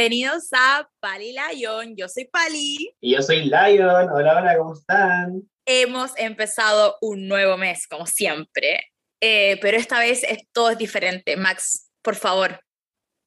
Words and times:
Bienvenidos 0.00 0.48
a 0.54 0.88
Pali 0.98 1.34
Lion. 1.34 1.94
Yo 1.94 2.08
soy 2.08 2.24
Pali. 2.24 2.96
Y 3.02 3.14
yo 3.14 3.20
soy 3.20 3.42
Lion. 3.42 4.08
Hola, 4.10 4.38
hola, 4.38 4.56
¿cómo 4.56 4.72
están? 4.72 5.42
Hemos 5.66 6.18
empezado 6.18 6.96
un 7.02 7.28
nuevo 7.28 7.58
mes, 7.58 7.86
como 7.86 8.06
siempre, 8.06 8.80
eh, 9.20 9.58
pero 9.60 9.76
esta 9.76 9.98
vez 9.98 10.24
es, 10.24 10.38
todo 10.52 10.70
es 10.70 10.78
diferente. 10.78 11.36
Max, 11.36 11.90
por 12.00 12.14
favor, 12.14 12.60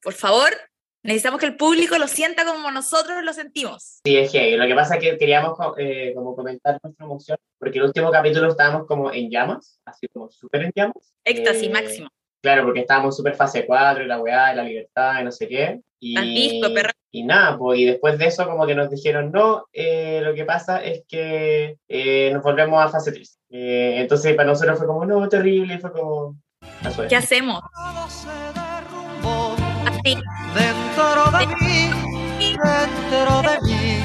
por 0.02 0.14
favor, 0.14 0.50
necesitamos 1.04 1.38
que 1.38 1.46
el 1.46 1.56
público 1.56 1.96
lo 1.96 2.08
sienta 2.08 2.44
como 2.44 2.68
nosotros 2.72 3.22
lo 3.22 3.32
sentimos. 3.32 4.00
Sí, 4.04 4.16
es 4.16 4.32
que 4.32 4.56
lo 4.56 4.66
que 4.66 4.74
pasa 4.74 4.96
es 4.96 5.00
que 5.00 5.16
queríamos 5.16 5.56
eh, 5.78 6.12
como 6.12 6.34
comentar 6.34 6.80
nuestra 6.82 7.06
emoción, 7.06 7.38
porque 7.56 7.78
el 7.78 7.84
último 7.84 8.10
capítulo 8.10 8.48
estábamos 8.48 8.88
como 8.88 9.12
en 9.12 9.30
llamas, 9.30 9.78
así 9.84 10.08
como 10.08 10.28
súper 10.28 10.64
en 10.64 10.72
llamas. 10.74 11.14
Éxtasis 11.22 11.70
máximo. 11.70 12.08
Claro, 12.44 12.64
porque 12.64 12.80
estábamos 12.80 13.16
súper 13.16 13.36
fase 13.36 13.64
4, 13.64 14.04
y 14.04 14.06
la 14.06 14.20
weá, 14.20 14.52
y 14.52 14.56
la 14.56 14.64
libertad, 14.64 15.18
y 15.18 15.24
no 15.24 15.32
sé 15.32 15.48
qué. 15.48 15.80
Y, 15.98 16.60
y 17.10 17.22
nada, 17.22 17.56
pues, 17.56 17.80
y 17.80 17.86
después 17.86 18.18
de 18.18 18.26
eso 18.26 18.44
como 18.44 18.66
que 18.66 18.74
nos 18.74 18.90
dijeron, 18.90 19.32
no, 19.32 19.64
eh, 19.72 20.20
lo 20.22 20.34
que 20.34 20.44
pasa 20.44 20.84
es 20.84 21.04
que 21.08 21.78
eh, 21.88 22.30
nos 22.34 22.42
volvemos 22.42 22.84
a 22.84 22.90
fase 22.90 23.12
3. 23.12 23.38
Eh, 23.48 23.94
entonces 23.96 24.36
para 24.36 24.50
nosotros 24.50 24.76
fue 24.76 24.86
como, 24.86 25.06
no, 25.06 25.26
terrible, 25.26 25.78
fue 25.78 25.90
como... 25.90 26.36
¿Qué 27.08 27.16
hacemos? 27.16 27.62
Así. 29.86 30.18
Dentro 30.54 31.38
de 31.38 31.46
mí, 31.46 31.90
dentro 32.38 33.40
de 33.40 33.58
mí. 33.62 34.04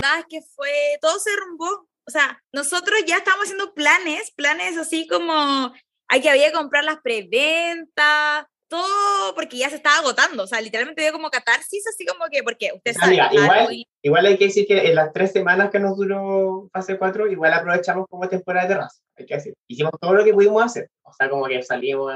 Nada, 0.00 0.24
que 0.28 0.42
fue, 0.42 0.70
todo 1.00 1.18
se 1.18 1.30
derrumbó 1.30 1.85
o 2.06 2.10
sea, 2.10 2.42
nosotros 2.52 3.00
ya 3.06 3.18
estamos 3.18 3.44
haciendo 3.44 3.74
planes, 3.74 4.30
planes 4.30 4.76
así 4.76 5.06
como 5.08 5.72
hay 6.08 6.20
que 6.20 6.30
había 6.30 6.46
que 6.46 6.52
comprar 6.52 6.84
las 6.84 7.00
preventas, 7.02 8.46
todo 8.68 9.34
porque 9.34 9.58
ya 9.58 9.70
se 9.70 9.76
estaba 9.76 9.98
agotando, 9.98 10.44
o 10.44 10.46
sea, 10.46 10.60
literalmente 10.60 11.02
dio 11.02 11.12
como 11.12 11.30
catarsis, 11.30 11.84
así 11.86 12.04
como 12.06 12.26
que, 12.30 12.42
porque 12.42 12.70
usted 12.74 12.94
sabe. 12.94 13.14
igual, 13.32 13.86
igual 14.02 14.26
hay 14.26 14.38
que 14.38 14.46
decir 14.46 14.66
que 14.66 14.88
en 14.88 14.94
las 14.94 15.12
tres 15.12 15.32
semanas 15.32 15.70
que 15.70 15.80
nos 15.80 15.96
duró 15.96 16.68
fase 16.72 16.96
4, 16.96 17.28
igual 17.28 17.52
aprovechamos 17.52 18.06
como 18.08 18.28
temporada 18.28 18.68
de 18.68 18.74
terraza, 18.74 19.00
hay 19.16 19.26
que 19.26 19.34
decir. 19.34 19.54
Hicimos 19.68 19.92
todo 20.00 20.14
lo 20.14 20.24
que 20.24 20.32
pudimos 20.32 20.62
hacer, 20.62 20.88
o 21.02 21.12
sea, 21.12 21.28
como 21.28 21.46
que 21.46 21.62
salimos, 21.62 22.14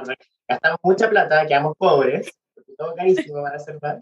gastamos 0.48 0.78
mucha 0.82 1.10
plata, 1.10 1.46
quedamos 1.46 1.76
pobres, 1.76 2.30
porque 2.54 2.72
todo 2.76 2.94
carísimo 2.94 3.42
para 3.42 3.56
hacer 3.56 3.78
mal, 3.82 4.00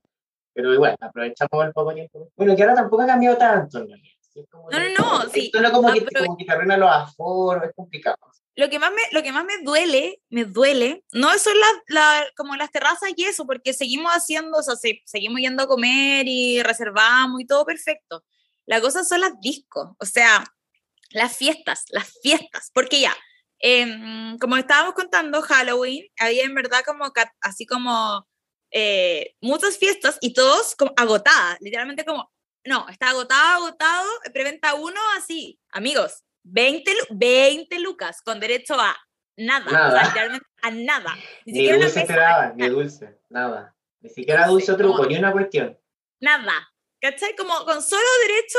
pero 0.53 0.75
igual, 0.75 0.97
aprovechamos 1.01 1.67
el 1.67 1.73
poco 1.73 1.95
tiempo. 1.95 2.31
Bueno, 2.37 2.57
que 2.57 2.63
ahora 2.63 2.75
tampoco 2.75 3.03
ha 3.03 3.07
cambiado 3.07 3.39
tanto, 3.39 3.79
en 3.79 3.89
realidad 3.89 4.18
no, 4.53 4.69
no, 4.71 5.25
no, 5.25 5.31
sí. 5.31 5.51
no 5.55 5.73
como, 5.73 5.93
que, 5.93 6.05
como 6.07 6.37
que 6.37 6.45
te 6.45 6.53
arruina 6.53 6.77
los 6.77 6.91
aforos, 6.91 7.65
es 7.65 7.73
complicado. 7.75 8.17
Lo 8.59 8.69
que, 8.69 8.81
más 8.81 8.91
me, 8.91 9.03
lo 9.13 9.23
que 9.23 9.31
más 9.31 9.45
me 9.45 9.59
duele, 9.63 10.21
me 10.31 10.45
duele, 10.45 11.05
no 11.13 11.37
son 11.39 11.59
las, 11.61 11.73
la, 11.87 12.27
como 12.37 12.57
las 12.57 12.73
terrazas 12.73 13.11
y 13.15 13.25
eso, 13.25 13.47
porque 13.47 13.73
seguimos 13.73 14.11
haciendo, 14.11 14.59
o 14.59 14.63
sea, 14.63 14.75
seguimos 15.05 15.41
yendo 15.41 15.63
a 15.63 15.69
comer 15.69 16.27
y 16.27 16.61
reservamos 16.63 17.41
y 17.41 17.47
todo 17.47 17.65
perfecto. 17.65 18.25
La 18.67 18.81
cosa 18.81 19.05
son 19.05 19.21
las 19.21 19.39
discos, 19.41 19.91
o 20.01 20.05
sea, 20.05 20.45
las 21.11 21.37
fiestas, 21.37 21.85
las 21.91 22.13
fiestas, 22.21 22.71
porque 22.75 23.01
ya, 23.01 23.17
em, 23.61 24.37
como 24.39 24.57
estábamos 24.57 24.95
contando, 24.95 25.41
Halloween, 25.41 26.07
había 26.19 26.43
en 26.43 26.55
verdad 26.55 26.81
como, 26.85 27.13
así 27.41 27.65
como 27.65 28.27
eh, 28.73 29.35
muchas 29.41 29.79
fiestas 29.79 30.19
y 30.21 30.35
todos 30.35 30.75
como 30.77 30.93
agotadas, 30.97 31.59
literalmente 31.61 32.05
como 32.05 32.31
no, 32.65 32.89
está 32.89 33.11
agotado, 33.11 33.67
agotado, 33.67 34.09
preventa 34.33 34.75
uno 34.75 35.01
así. 35.17 35.59
Amigos, 35.71 36.25
20, 36.45 36.93
20 37.11 37.79
lucas 37.81 38.23
con 38.23 38.41
derecho 38.41 38.75
a 38.75 38.97
nada, 39.37 39.71
nada. 39.71 40.43
a 40.63 40.71
nada. 40.71 41.17
Ni, 41.47 41.69
dulce 41.69 42.05
te 42.05 42.13
daban, 42.15 42.57
ni 42.57 42.69
dulce, 42.69 43.19
nada. 43.29 43.75
Ni 44.01 44.11
siquiera 44.11 44.47
dulce, 44.47 44.73
dulce 44.73 44.85
truco, 44.85 45.07
ni 45.07 45.17
una 45.17 45.33
cuestión. 45.33 45.79
Nada. 46.21 46.73
¿Cachai? 47.01 47.37
Como 47.37 47.55
con 47.65 47.81
solo 47.83 48.07
derecho 48.27 48.59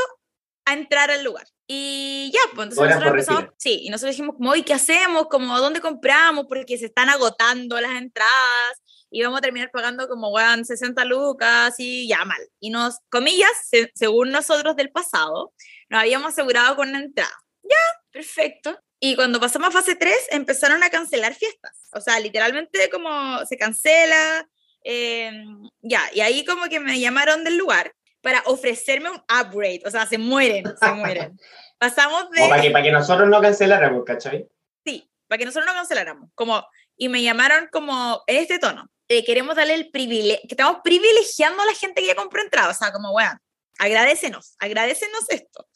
a 0.66 0.74
entrar 0.74 1.12
al 1.12 1.24
lugar. 1.24 1.46
Y 1.68 2.32
ya, 2.34 2.40
pues 2.56 2.70
entonces 2.70 2.96
nosotros 2.96 3.12
empezamos, 3.12 3.54
sí, 3.58 3.82
y 3.84 3.90
nosotros 3.90 4.16
dijimos 4.16 4.36
como, 4.36 4.56
¿y 4.56 4.64
qué 4.64 4.74
hacemos? 4.74 5.28
Como, 5.28 5.60
¿dónde 5.60 5.82
compramos? 5.82 6.46
Porque 6.48 6.78
se 6.78 6.86
están 6.86 7.10
agotando 7.10 7.80
las 7.80 7.92
entradas 7.92 8.82
y 9.12 9.24
vamos 9.24 9.40
a 9.40 9.42
terminar 9.42 9.72
pagando 9.72 10.08
como, 10.08 10.30
weón, 10.30 10.66
60 10.66 11.04
lucas 11.06 11.76
y 11.78 12.08
ya 12.08 12.26
mal. 12.26 12.42
Y 12.60 12.70
nos, 12.70 13.00
comillas, 13.10 13.52
según 13.96 14.32
nosotros 14.32 14.76
del 14.76 14.92
pasado, 14.92 15.54
nos 15.90 16.02
habíamos 16.02 16.34
asegurado 16.34 16.76
con 16.76 16.90
una 16.90 17.00
entrada. 17.00 17.34
Ya, 17.64 18.02
perfecto. 18.12 18.80
Y 19.00 19.16
cuando 19.16 19.40
pasamos 19.40 19.70
a 19.70 19.72
fase 19.72 19.96
3, 19.96 20.28
empezaron 20.32 20.84
a 20.84 20.90
cancelar 20.90 21.34
fiestas. 21.34 21.88
O 21.94 22.02
sea, 22.02 22.20
literalmente 22.20 22.90
como 22.90 23.46
se 23.46 23.58
cancela, 23.58 24.48
em, 24.84 25.70
ya, 25.82 26.02
y 26.14 26.22
ahí 26.22 26.46
como 26.46 26.66
que 26.66 26.80
me 26.80 27.00
llamaron 27.00 27.44
del 27.44 27.58
lugar 27.58 27.94
para 28.22 28.44
ofrecerme 28.46 29.10
un 29.10 29.24
upgrade. 29.42 29.82
O 29.86 29.92
sea, 29.92 30.06
se 30.06 30.18
mueren, 30.18 30.66
se 30.78 30.92
mueren. 30.92 31.40
Pasamos 31.78 32.30
de... 32.32 32.44
O 32.44 32.50
para 32.50 32.62
que, 32.62 32.72
para 32.72 32.84
que 32.84 32.92
nosotros 32.92 33.30
no 33.30 33.42
canceláramos, 33.42 34.04
¿cachai? 34.04 34.48
Sí, 34.86 35.10
para 35.28 35.40
que 35.40 35.46
nosotros 35.46 35.66
no 35.66 35.74
canceláramos. 35.74 36.30
Como, 36.36 36.66
y 36.98 37.08
me 37.08 37.24
llamaron 37.24 37.70
como 37.72 38.22
en 38.28 38.36
este 38.38 38.60
tono. 38.60 38.92
Eh, 39.12 39.26
queremos 39.26 39.56
darle 39.56 39.74
el 39.74 39.90
privilegio, 39.90 40.48
que 40.48 40.54
estamos 40.54 40.82
privilegiando 40.84 41.64
a 41.64 41.66
la 41.66 41.74
gente 41.74 42.02
que 42.02 42.08
ya 42.08 42.16
compró 42.16 42.44
entrada, 42.44 42.70
o 42.70 42.74
sea, 42.76 42.94
como, 42.94 43.12
bueno, 43.12 43.40
agradecenos, 43.80 44.56
agradecenos 44.60 45.26
esto. 45.30 45.68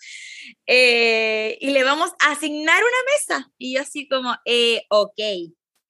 Eh, 0.67 1.57
y 1.59 1.71
le 1.71 1.83
vamos 1.83 2.11
a 2.19 2.31
asignar 2.33 2.83
una 2.83 3.13
mesa. 3.13 3.51
Y 3.57 3.75
yo 3.75 3.81
así 3.81 4.07
como, 4.07 4.35
eh, 4.45 4.83
ok, 4.89 5.19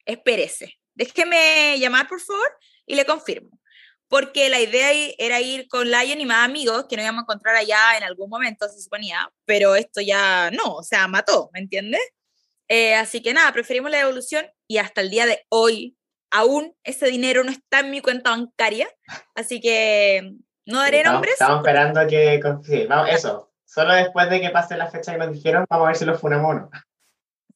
espérese, 0.05 0.79
déjeme 0.93 1.77
llamar 1.79 2.07
por 2.07 2.21
favor 2.21 2.49
y 2.85 2.95
le 2.95 3.05
confirmo. 3.05 3.59
Porque 4.07 4.49
la 4.49 4.61
idea 4.61 4.91
era 5.17 5.41
ir 5.41 5.67
con 5.67 5.89
Lion 5.89 6.21
y 6.21 6.25
más 6.25 6.45
amigos 6.45 6.85
que 6.87 6.95
nos 6.95 7.03
íbamos 7.03 7.21
a 7.21 7.23
encontrar 7.23 7.55
allá 7.55 7.97
en 7.97 8.03
algún 8.03 8.29
momento, 8.29 8.69
se 8.69 8.81
suponía, 8.81 9.29
pero 9.45 9.75
esto 9.75 9.99
ya 10.01 10.49
no, 10.51 10.75
o 10.75 10.83
sea, 10.83 11.07
mató, 11.07 11.49
¿me 11.53 11.59
entiendes? 11.59 12.01
Eh, 12.69 12.95
así 12.95 13.21
que 13.21 13.33
nada, 13.33 13.51
preferimos 13.51 13.91
la 13.91 14.01
evolución 14.01 14.45
y 14.67 14.77
hasta 14.77 15.01
el 15.01 15.09
día 15.09 15.25
de 15.25 15.45
hoy 15.49 15.97
aún 16.33 16.75
ese 16.83 17.07
dinero 17.07 17.43
no 17.43 17.51
está 17.51 17.79
en 17.79 17.91
mi 17.91 18.01
cuenta 18.01 18.31
bancaria, 18.31 18.89
así 19.35 19.61
que 19.61 20.33
no 20.65 20.79
daré 20.79 21.03
nombres. 21.03 21.33
Estamos 21.33 21.59
esperando 21.59 21.99
a 21.99 22.07
que 22.07 22.41
sí, 22.63 22.85
vamos, 22.87 23.09
eso. 23.09 23.51
Solo 23.65 23.93
después 23.93 24.29
de 24.29 24.41
que 24.41 24.49
pase 24.49 24.75
la 24.75 24.89
fecha 24.89 25.13
que 25.13 25.19
nos 25.19 25.31
dijeron, 25.31 25.65
vamos 25.69 25.85
a 25.85 25.87
ver 25.89 25.95
si 25.95 26.05
los 26.05 26.19
funamos 26.19 26.51
o 26.51 26.53
no. 26.55 26.69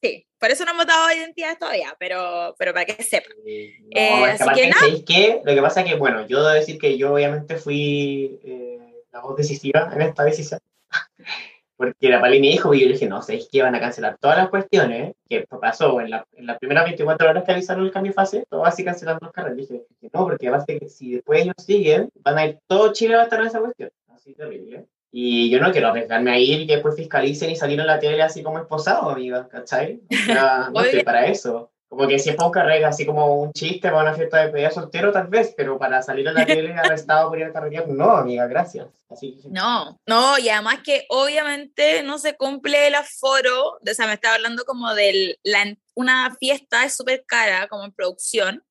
Sí, 0.00 0.26
por 0.38 0.50
eso 0.50 0.64
no 0.64 0.70
hemos 0.70 0.86
dado 0.86 1.10
identidades 1.12 1.58
todavía, 1.58 1.94
pero, 1.98 2.54
pero 2.56 2.72
para 2.72 2.86
que 2.86 3.02
sepan. 3.02 3.32
No, 3.36 3.50
eh, 3.90 4.30
así 4.30 5.04
que, 5.04 5.04
que 5.04 5.42
Lo 5.44 5.54
que 5.54 5.62
pasa 5.62 5.80
es 5.80 5.86
que, 5.86 5.96
bueno, 5.96 6.26
yo 6.26 6.38
debo 6.42 6.54
decir 6.54 6.78
que 6.78 6.96
yo 6.96 7.14
obviamente 7.14 7.56
fui 7.56 8.38
eh, 8.44 9.02
la 9.12 9.20
voz 9.20 9.36
decisiva 9.36 9.90
en 9.92 10.02
esta 10.02 10.24
decisión. 10.24 10.60
porque 11.78 12.08
la 12.08 12.20
Pali 12.20 12.40
me 12.40 12.48
dijo 12.48 12.74
y 12.74 12.80
yo 12.80 12.86
le 12.86 12.94
dije, 12.94 13.06
no, 13.06 13.22
sé, 13.22 13.40
que 13.50 13.62
van 13.62 13.76
a 13.76 13.80
cancelar 13.80 14.18
todas 14.18 14.36
las 14.36 14.48
cuestiones, 14.48 15.14
que 15.28 15.46
pasó 15.46 16.00
en, 16.00 16.10
la, 16.10 16.26
en 16.32 16.46
las 16.46 16.58
primeras 16.58 16.84
24 16.84 17.30
horas 17.30 17.44
que 17.44 17.52
avisaron 17.52 17.84
el 17.86 17.92
cambio 17.92 18.10
de 18.10 18.14
fase, 18.14 18.44
todo 18.50 18.66
así 18.66 18.84
cancelando 18.84 19.20
los 19.26 19.32
carros. 19.32 19.56
dije, 19.56 19.84
no, 20.12 20.24
porque 20.24 20.50
va 20.50 20.56
a 20.56 20.64
ser 20.64 20.80
que 20.80 20.88
si 20.88 21.12
después 21.12 21.42
ellos 21.42 21.54
siguen, 21.56 22.10
van 22.16 22.38
a 22.38 22.46
ir, 22.46 22.58
todo 22.66 22.92
Chile 22.92 23.14
va 23.14 23.20
a 23.22 23.24
estar 23.24 23.40
en 23.40 23.46
esa 23.46 23.60
cuestión. 23.60 23.90
Así 24.08 24.34
terrible. 24.34 24.86
Y 25.12 25.50
yo 25.50 25.60
no 25.60 25.70
quiero 25.70 25.88
arriesgarme 25.88 26.32
a 26.32 26.38
ir 26.38 26.62
y 26.62 26.66
que 26.66 26.74
después 26.74 26.96
fiscalicen 26.96 27.50
y 27.50 27.56
salir 27.56 27.78
en 27.78 27.86
la 27.86 28.00
tele 28.00 28.20
así 28.22 28.42
como 28.42 28.58
esposado, 28.58 29.08
amiga, 29.08 29.46
¿cachai? 29.48 30.00
O 30.10 30.24
sea, 30.26 30.70
no 30.74 30.80
estoy 30.82 31.04
para 31.04 31.26
eso. 31.26 31.70
Como 31.88 32.06
que 32.06 32.18
si 32.18 32.28
es 32.28 32.36
para 32.36 32.48
un 32.48 32.52
carrera, 32.52 32.88
así 32.88 33.06
como 33.06 33.40
un 33.40 33.52
chiste 33.52 33.88
para 33.88 34.02
una 34.02 34.14
fiesta 34.14 34.44
de 34.44 34.52
pedida 34.52 34.70
soltero, 34.70 35.10
tal 35.10 35.26
vez, 35.28 35.54
pero 35.56 35.78
para 35.78 36.02
salir 36.02 36.28
a 36.28 36.32
la 36.32 36.44
tele 36.46 36.74
arrestado 36.74 37.30
por 37.30 37.38
ir 37.38 37.46
a 37.46 37.52
carretear, 37.52 37.88
no, 37.88 38.10
amiga, 38.10 38.46
gracias. 38.46 38.88
Así 39.08 39.40
No, 39.48 39.98
no, 40.06 40.38
y 40.38 40.50
además 40.50 40.80
que 40.84 41.06
obviamente 41.08 42.02
no 42.02 42.18
se 42.18 42.36
cumple 42.36 42.88
el 42.88 42.94
aforo, 42.94 43.78
o 43.80 43.94
sea, 43.94 44.06
me 44.06 44.14
estaba 44.14 44.34
hablando 44.34 44.64
como 44.64 44.94
de 44.94 45.38
la, 45.42 45.74
una 45.94 46.36
fiesta 46.38 46.84
es 46.84 46.94
súper 46.94 47.24
cara, 47.26 47.68
como 47.68 47.86
en 47.86 47.92
producción, 47.92 48.62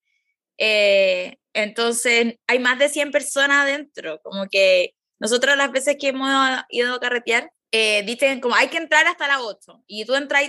eh, 0.59 1.37
entonces 1.53 2.35
hay 2.45 2.59
más 2.59 2.77
de 2.77 2.89
100 2.89 3.11
personas 3.11 3.63
adentro, 3.63 4.19
como 4.21 4.47
que 4.47 4.93
nosotros 5.19 5.57
las 5.57 5.71
veces 5.71 5.97
que 5.99 6.09
hemos 6.09 6.29
ido 6.69 6.93
a 6.93 6.99
carretear, 6.99 7.51
eh, 7.71 8.03
dicen 8.03 8.39
como 8.41 8.55
hay 8.55 8.67
que 8.67 8.77
entrar 8.77 9.07
hasta 9.07 9.27
las 9.27 9.39
8 9.41 9.83
y 9.87 10.05
tú 10.05 10.13
entras, 10.13 10.43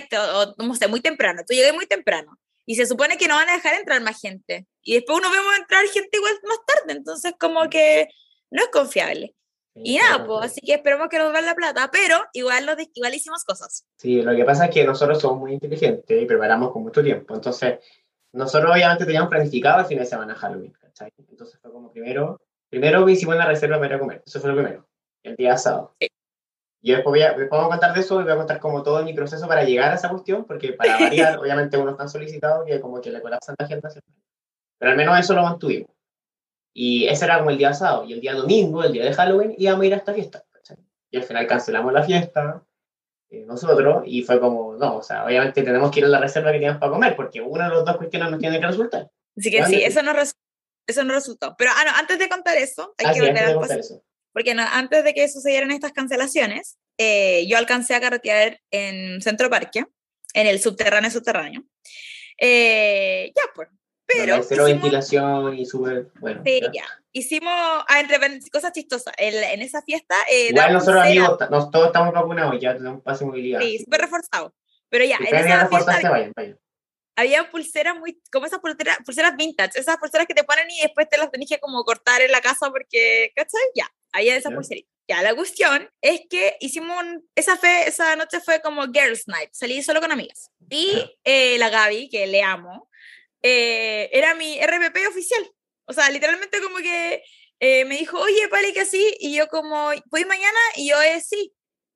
no 0.57 0.75
sé, 0.75 0.87
muy 0.87 1.01
temprano, 1.01 1.41
tú 1.47 1.55
llegas 1.55 1.73
muy 1.73 1.87
temprano 1.87 2.37
y 2.69 2.75
se 2.75 2.85
supone 2.85 3.17
que 3.17 3.27
no 3.27 3.33
van 3.33 3.49
a 3.49 3.53
dejar 3.53 3.73
entrar 3.73 3.99
más 4.03 4.21
gente. 4.21 4.67
Y 4.83 4.93
después 4.93 5.17
uno 5.17 5.31
vemos 5.31 5.57
entrar 5.57 5.83
gente 5.87 6.15
igual 6.15 6.33
más 6.43 6.59
tarde, 6.67 6.93
entonces 6.93 7.33
como 7.39 7.67
que 7.67 8.09
no 8.51 8.61
es 8.61 8.69
confiable. 8.69 9.35
y 9.73 9.97
nada, 9.97 10.23
pues 10.23 10.51
así 10.51 10.61
que 10.61 10.75
esperemos 10.75 11.07
que 11.09 11.17
nos 11.17 11.33
den 11.33 11.47
la 11.47 11.55
plata, 11.55 11.89
pero 11.91 12.17
igual, 12.31 12.67
lo, 12.67 12.73
igual 12.93 13.15
hicimos 13.15 13.43
cosas. 13.43 13.87
Sí, 13.97 14.21
lo 14.21 14.35
que 14.35 14.45
pasa 14.45 14.65
es 14.65 14.71
que 14.71 14.85
nosotros 14.85 15.19
somos 15.19 15.39
muy 15.39 15.53
inteligentes 15.53 16.21
y 16.21 16.27
preparamos 16.27 16.71
con 16.71 16.83
mucho 16.83 17.01
tiempo, 17.01 17.33
entonces 17.33 17.79
nosotros 18.33 18.71
obviamente 18.71 19.03
teníamos 19.03 19.31
planificado 19.31 19.79
el 19.79 19.87
fin 19.87 19.97
de 19.97 20.05
semana 20.05 20.35
Halloween, 20.35 20.73
¿cachai? 20.73 21.11
Entonces 21.27 21.59
fue 21.59 21.71
como 21.71 21.91
primero, 21.91 22.39
primero 22.69 23.09
hicimos 23.09 23.35
la 23.35 23.47
reserva 23.47 23.79
para 23.79 23.97
comer, 23.97 24.21
eso 24.23 24.39
fue 24.39 24.51
lo 24.51 24.55
primero, 24.55 24.87
el 25.23 25.35
día 25.35 25.57
sábado. 25.57 25.95
Sí. 25.99 26.07
Yo 26.81 26.95
después, 26.95 27.11
voy 27.11 27.21
a, 27.21 27.33
después 27.33 27.61
a 27.61 27.67
contar 27.67 27.93
de 27.93 27.99
eso 27.99 28.19
y 28.21 28.23
voy 28.23 28.31
a 28.31 28.37
contar 28.37 28.59
como 28.59 28.83
todo 28.83 29.03
mi 29.03 29.13
proceso 29.13 29.47
para 29.47 29.63
llegar 29.63 29.91
a 29.91 29.95
esa 29.95 30.09
cuestión, 30.09 30.45
porque 30.45 30.73
para 30.73 30.97
variar, 30.99 31.37
obviamente 31.37 31.77
uno 31.77 31.91
es 31.91 31.97
tan 31.97 32.09
solicitado 32.09 32.65
que 32.65 32.79
como 32.79 33.01
que 33.01 33.11
le 33.11 33.21
colapsan 33.21 33.55
la 33.59 33.65
agenda. 33.65 33.89
Pero 34.77 34.91
al 34.91 34.97
menos 34.97 35.19
eso 35.19 35.33
lo 35.33 35.43
mantuvimos. 35.43 35.89
Y 36.73 37.07
ese 37.07 37.25
era 37.25 37.39
como 37.39 37.49
el 37.49 37.57
día 37.57 37.73
sábado. 37.73 38.05
Y 38.05 38.13
el 38.13 38.21
día 38.21 38.33
domingo, 38.33 38.83
el 38.83 38.93
día 38.93 39.03
de 39.03 39.13
Halloween, 39.13 39.55
íbamos 39.57 39.83
a 39.83 39.85
ir 39.85 39.93
a 39.93 39.97
esta 39.97 40.13
fiesta. 40.13 40.43
Y 41.11 41.17
al 41.17 41.23
final 41.23 41.47
cancelamos 41.47 41.91
la 41.91 42.03
fiesta, 42.03 42.63
eh, 43.31 43.43
nosotros, 43.45 44.03
y 44.05 44.21
fue 44.21 44.39
como, 44.39 44.75
no, 44.75 44.97
o 44.97 45.03
sea, 45.03 45.25
obviamente 45.25 45.63
tenemos 45.63 45.91
que 45.91 45.99
ir 45.99 46.05
a 46.05 46.09
la 46.09 46.19
reserva 46.19 46.51
que 46.51 46.57
teníamos 46.57 46.79
para 46.79 46.91
comer, 46.91 47.15
porque 47.15 47.41
una 47.41 47.67
de 47.67 47.75
las 47.75 47.85
dos 47.85 47.97
cuestiones 47.97 48.29
nos 48.29 48.39
tiene 48.39 48.59
que 48.59 48.67
resultar. 48.67 49.09
Así 49.35 49.51
que 49.51 49.65
sí, 49.65 49.83
eso 49.83 50.03
no, 50.03 50.13
eso 50.87 51.03
no 51.03 51.13
resultó. 51.13 51.55
Pero 51.57 51.71
ah, 51.75 51.83
no, 51.85 51.91
antes 51.95 52.19
de 52.19 52.29
contar 52.29 52.57
eso, 52.57 52.93
hay 52.97 53.07
ah, 53.07 53.13
que 53.13 53.21
volver 53.21 53.37
a 53.37 53.75
eso. 53.75 54.03
Porque 54.39 54.55
no, 54.55 54.63
antes 54.71 55.03
de 55.03 55.13
que 55.13 55.27
sucedieran 55.27 55.69
estas 55.71 55.91
cancelaciones, 55.91 56.77
eh, 56.97 57.45
yo 57.49 57.57
alcancé 57.57 57.93
a 57.93 57.99
carretear 57.99 58.61
en 58.71 59.21
Centro 59.21 59.49
Parque, 59.49 59.83
en 60.33 60.47
el 60.47 60.61
subterráneo 60.61 61.11
subterráneo. 61.11 61.65
Eh, 62.37 63.33
ya, 63.35 63.41
pues. 63.53 63.67
Pero. 64.05 64.41
cero 64.41 64.63
ventilación 64.63 65.59
y 65.59 65.65
súper. 65.65 66.07
Bueno. 66.21 66.41
Sí, 66.45 66.61
ya. 66.71 66.85
Hicimos. 67.11 67.51
Ah, 67.89 67.99
entre 67.99 68.17
cosas 68.49 68.71
chistosas. 68.71 69.13
en 69.17 69.61
esa 69.61 69.81
fiesta. 69.81 70.15
Eh, 70.31 70.51
Igual 70.51 70.71
nosotros, 70.71 71.03
amigos, 71.03 71.37
nos, 71.51 71.69
todos 71.69 71.87
estamos 71.87 72.13
vacunados, 72.13 72.57
ya 72.61 72.77
tenemos 72.77 73.03
pase 73.03 73.25
de 73.25 73.31
movilidad. 73.31 73.59
Sí, 73.59 73.79
súper 73.79 73.99
reforzado. 73.99 74.55
Pero 74.87 75.03
ya, 75.03 75.17
en 75.17 75.35
esa 75.35 75.67
fiesta. 75.67 76.09
Vayan, 76.09 76.31
vayan. 76.33 76.57
Había 77.19 77.49
pulseras 77.49 77.97
muy. 77.97 78.21
como 78.31 78.45
esas 78.45 78.59
pulseras, 78.59 78.97
pulseras 79.05 79.35
vintage. 79.35 79.79
Esas 79.79 79.97
pulseras 79.97 80.27
que 80.27 80.33
te 80.33 80.43
ponen 80.43 80.69
y 80.71 80.81
después 80.81 81.07
te 81.09 81.17
las 81.17 81.31
tenés 81.31 81.49
que 81.49 81.59
como 81.59 81.83
cortar 81.83 82.21
en 82.21 82.31
la 82.31 82.41
casa 82.41 82.69
porque. 82.71 83.31
¿Cachai? 83.35 83.61
Ya. 83.75 83.89
Había 84.11 84.35
esas 84.35 84.53
pulseritas. 84.53 84.91
Ya, 85.07 85.23
la 85.23 85.33
cuestión 85.33 85.89
es 86.01 86.21
que 86.29 86.55
hicimos 86.59 87.03
esa, 87.33 87.57
fe, 87.57 87.87
esa 87.87 88.15
noche 88.15 88.39
fue 88.41 88.61
como 88.61 88.83
Girls 88.91 89.27
Night, 89.27 89.49
salí 89.53 89.81
solo 89.81 90.01
con 90.01 90.11
amigas. 90.11 90.51
Y 90.69 91.17
eh, 91.23 91.57
la 91.57 91.69
Gaby, 91.69 92.09
que 92.09 92.27
le 92.27 92.43
amo, 92.43 92.91
eh, 93.41 94.09
era 94.13 94.35
mi 94.35 94.59
RPP 94.59 94.97
oficial. 95.09 95.49
O 95.85 95.93
sea, 95.93 96.11
literalmente 96.11 96.61
como 96.61 96.77
que 96.77 97.23
eh, 97.59 97.85
me 97.85 97.97
dijo, 97.97 98.19
oye, 98.19 98.47
Pali, 98.49 98.71
que 98.71 98.81
así, 98.81 99.15
y 99.19 99.35
yo 99.35 99.47
como, 99.47 99.89
¿voy 100.11 100.25
mañana? 100.25 100.59
Y 100.75 100.89
yo, 100.89 101.01
eh, 101.01 101.19
sí. 101.21 101.53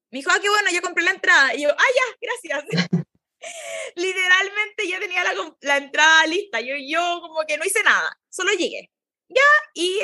Me 0.10 0.20
dijo, 0.20 0.32
ah, 0.34 0.40
qué 0.42 0.50
bueno, 0.50 0.70
yo 0.72 0.82
compré 0.82 1.04
la 1.04 1.12
entrada. 1.12 1.54
Y 1.56 1.62
yo, 1.62 1.70
ah, 1.70 1.76
ya, 1.96 2.18
gracias. 2.20 2.90
literalmente 3.96 4.88
ya 4.88 5.00
tenía 5.00 5.24
la, 5.24 5.34
la, 5.62 5.78
entrada 5.78 6.26
lista. 6.28 6.62
Yo, 6.62 6.76
yo 6.78 7.20
como 7.22 7.42
que 7.48 7.58
no 7.58 7.66
hice 7.66 7.84
nada, 7.84 8.18
solo 8.30 8.52
llegué. 8.54 8.92
Ya, 9.30 9.42
y 9.74 10.00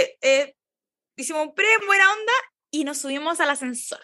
hicimos 1.15 1.47
un 1.47 1.53
pre, 1.53 1.67
buena 1.85 2.11
onda, 2.11 2.33
y 2.71 2.83
nos 2.83 2.99
subimos 2.99 3.39
al 3.39 3.49
ascensor. 3.49 3.99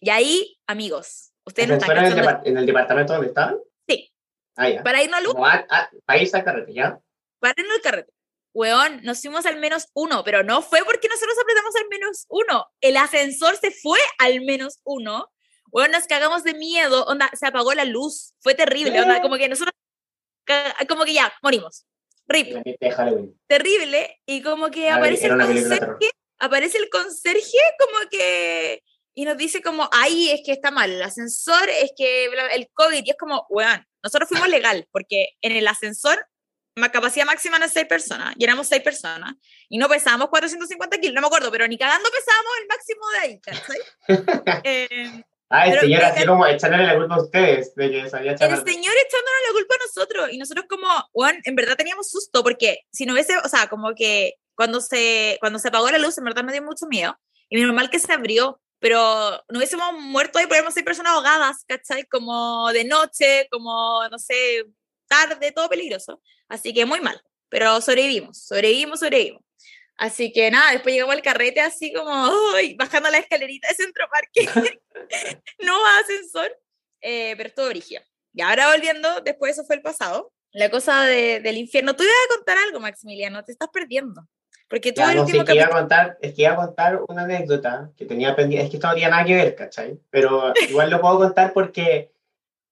Y 0.00 0.10
ahí, 0.10 0.58
amigos, 0.66 1.32
ustedes 1.44 1.68
no 1.68 1.74
están 1.74 1.98
en 1.98 2.18
el, 2.18 2.38
en 2.44 2.58
el 2.58 2.66
departamento 2.66 3.12
donde 3.12 3.28
estaban? 3.28 3.58
Sí. 3.86 4.12
Ah, 4.56 4.68
ya. 4.68 4.82
Para 4.82 5.02
irnos 5.02 5.18
al 5.18 5.24
luz. 5.24 5.34
para 5.34 6.18
irse 6.18 6.36
al 6.36 6.44
carrete, 6.44 6.72
¿ya? 6.72 6.98
Para 7.38 7.54
irnos 7.56 7.76
al 7.76 7.82
carrete. 7.82 8.12
Weón, 8.52 9.02
nos 9.04 9.20
fuimos 9.20 9.46
al 9.46 9.58
menos 9.58 9.88
uno, 9.94 10.24
pero 10.24 10.42
no 10.42 10.60
fue 10.62 10.82
porque 10.84 11.08
nosotros 11.08 11.36
apretamos 11.40 11.76
al 11.76 11.88
menos 11.88 12.26
uno. 12.28 12.66
El 12.80 12.96
ascensor 12.96 13.56
se 13.56 13.70
fue 13.70 13.98
al 14.18 14.40
menos 14.40 14.80
uno. 14.84 15.30
Weón, 15.72 15.90
nos 15.90 16.06
cagamos 16.06 16.44
de 16.44 16.54
miedo. 16.54 17.04
Onda, 17.06 17.30
se 17.34 17.46
apagó 17.46 17.74
la 17.74 17.84
luz. 17.84 18.34
Fue 18.40 18.54
terrible. 18.54 19.00
Onda, 19.00 19.20
como 19.22 19.36
que 19.36 19.48
nosotros. 19.48 19.74
Como 20.88 21.04
que 21.04 21.14
ya, 21.14 21.32
morimos. 21.42 21.86
Terrible. 22.26 22.62
Terrible. 23.46 24.20
Y 24.26 24.42
como 24.42 24.70
que 24.70 24.90
aparece 24.90 25.26
el 25.26 25.38
conserje 25.38 26.10
aparece 26.40 26.78
el 26.78 26.88
conserje 26.88 27.58
como 27.78 28.08
que 28.10 28.82
y 29.14 29.24
nos 29.24 29.36
dice 29.36 29.60
como, 29.60 29.88
ahí 29.92 30.30
es 30.30 30.40
que 30.44 30.52
está 30.52 30.70
mal, 30.70 30.90
el 30.90 31.02
ascensor 31.02 31.68
es 31.68 31.92
que 31.96 32.26
el 32.54 32.70
COVID, 32.72 33.02
y 33.04 33.10
es 33.10 33.16
como, 33.18 33.44
weón, 33.50 33.84
nosotros 34.02 34.28
fuimos 34.28 34.48
legal, 34.48 34.88
porque 34.92 35.30
en 35.42 35.52
el 35.52 35.66
ascensor 35.66 36.26
capacidad 36.92 37.26
máxima 37.26 37.58
era 37.58 37.68
seis 37.68 37.86
personas, 37.86 38.34
y 38.38 38.44
éramos 38.44 38.68
seis 38.68 38.82
personas, 38.82 39.34
y 39.68 39.76
no 39.76 39.88
pesábamos 39.88 40.28
450 40.30 40.98
kilos, 40.98 41.14
no 41.14 41.20
me 41.20 41.26
acuerdo, 41.26 41.50
pero 41.50 41.66
ni 41.68 41.76
cagando 41.76 42.08
pesábamos 42.10 42.52
el 42.60 42.66
máximo 42.68 43.08
de 43.10 43.18
ahí, 43.18 43.40
¿cachai? 43.40 44.62
eh, 44.64 45.24
ah, 45.50 45.66
el 45.66 45.80
señor 45.80 46.02
así 46.04 46.26
como 46.26 46.46
echándole 46.46 46.86
la 46.86 46.96
culpa 46.96 47.16
a 47.16 47.22
ustedes, 47.22 47.74
de 47.74 47.90
que 47.90 48.08
sabía 48.08 48.32
El 48.32 48.38
señor 48.38 48.56
echándonos 48.56 49.40
la 49.46 49.52
culpa 49.52 49.74
a 49.74 49.86
nosotros, 49.86 50.32
y 50.32 50.38
nosotros 50.38 50.66
como, 50.68 50.88
weón, 51.12 51.38
en 51.44 51.54
verdad 51.54 51.76
teníamos 51.76 52.10
susto, 52.10 52.42
porque 52.42 52.80
si 52.92 53.06
no 53.06 53.12
hubiese, 53.12 53.36
o 53.38 53.48
sea, 53.48 53.68
como 53.68 53.94
que 53.94 54.34
cuando 54.54 54.80
se, 54.80 55.38
cuando 55.40 55.58
se 55.58 55.68
apagó 55.68 55.90
la 55.90 55.98
luz, 55.98 56.18
en 56.18 56.24
verdad 56.24 56.44
me 56.44 56.52
dio 56.52 56.62
mucho 56.62 56.86
miedo. 56.86 57.18
Y 57.48 57.60
normal 57.60 57.90
que 57.90 57.98
se 57.98 58.12
abrió, 58.12 58.60
pero 58.78 59.42
no 59.48 59.58
hubiésemos 59.58 59.92
muerto 59.94 60.38
ahí, 60.38 60.46
podríamos 60.46 60.74
ser 60.74 60.84
personas 60.84 61.12
ahogadas, 61.12 61.64
¿cachai? 61.66 62.04
Como 62.04 62.70
de 62.72 62.84
noche, 62.84 63.48
como, 63.50 64.06
no 64.08 64.18
sé, 64.18 64.64
tarde, 65.08 65.52
todo 65.52 65.68
peligroso. 65.68 66.22
Así 66.48 66.72
que 66.72 66.86
muy 66.86 67.00
mal, 67.00 67.20
pero 67.48 67.80
sobrevivimos, 67.80 68.38
sobrevivimos, 68.38 69.00
sobrevivimos. 69.00 69.42
Así 70.00 70.32
que 70.32 70.50
nada, 70.50 70.72
después 70.72 70.94
llegamos 70.94 71.14
al 71.14 71.20
carrete 71.20 71.60
así 71.60 71.92
como 71.92 72.32
bajando 72.78 73.10
la 73.10 73.18
escalerita 73.18 73.68
de 73.68 73.74
Centro 73.74 74.06
Parque, 74.10 74.48
no 75.58 75.76
ascensor, 76.00 76.50
eh, 77.02 77.34
pero 77.36 77.50
todo 77.52 77.68
brígido. 77.68 78.00
Y 78.32 78.40
ahora 78.40 78.72
volviendo, 78.72 79.20
después 79.20 79.52
eso 79.52 79.66
fue 79.66 79.76
el 79.76 79.82
pasado, 79.82 80.32
la 80.52 80.70
cosa 80.70 81.04
de, 81.04 81.40
del 81.40 81.58
infierno. 81.58 81.94
Tú 81.94 82.02
ibas 82.02 82.14
a 82.14 82.34
contar 82.34 82.56
algo, 82.56 82.80
Maximiliano, 82.80 83.44
te 83.44 83.52
estás 83.52 83.68
perdiendo. 83.68 84.26
Porque 84.68 84.92
tú 84.92 85.02
no, 85.02 85.26
sé, 85.26 85.44
que 85.44 85.54
iba 85.54 85.66
a 85.66 85.68
contar, 85.68 86.16
es 86.22 86.32
que 86.32 86.42
iba 86.42 86.52
a 86.52 86.56
contar 86.56 87.02
una 87.06 87.24
anécdota 87.24 87.90
que 87.94 88.06
tenía 88.06 88.34
pendiente, 88.34 88.64
es 88.64 88.70
que 88.70 88.76
esto 88.78 88.88
no 88.88 88.94
tiene 88.94 89.10
nada 89.10 89.24
que 89.26 89.34
ver, 89.34 89.54
¿cachai? 89.54 90.00
Pero 90.08 90.54
igual 90.66 90.88
lo 90.88 91.02
puedo 91.02 91.18
contar 91.18 91.52
porque 91.52 92.10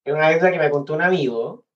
es 0.02 0.14
una 0.14 0.28
anécdota 0.28 0.52
que 0.52 0.60
me 0.60 0.70
contó 0.70 0.94
un 0.94 1.02
amigo, 1.02 1.66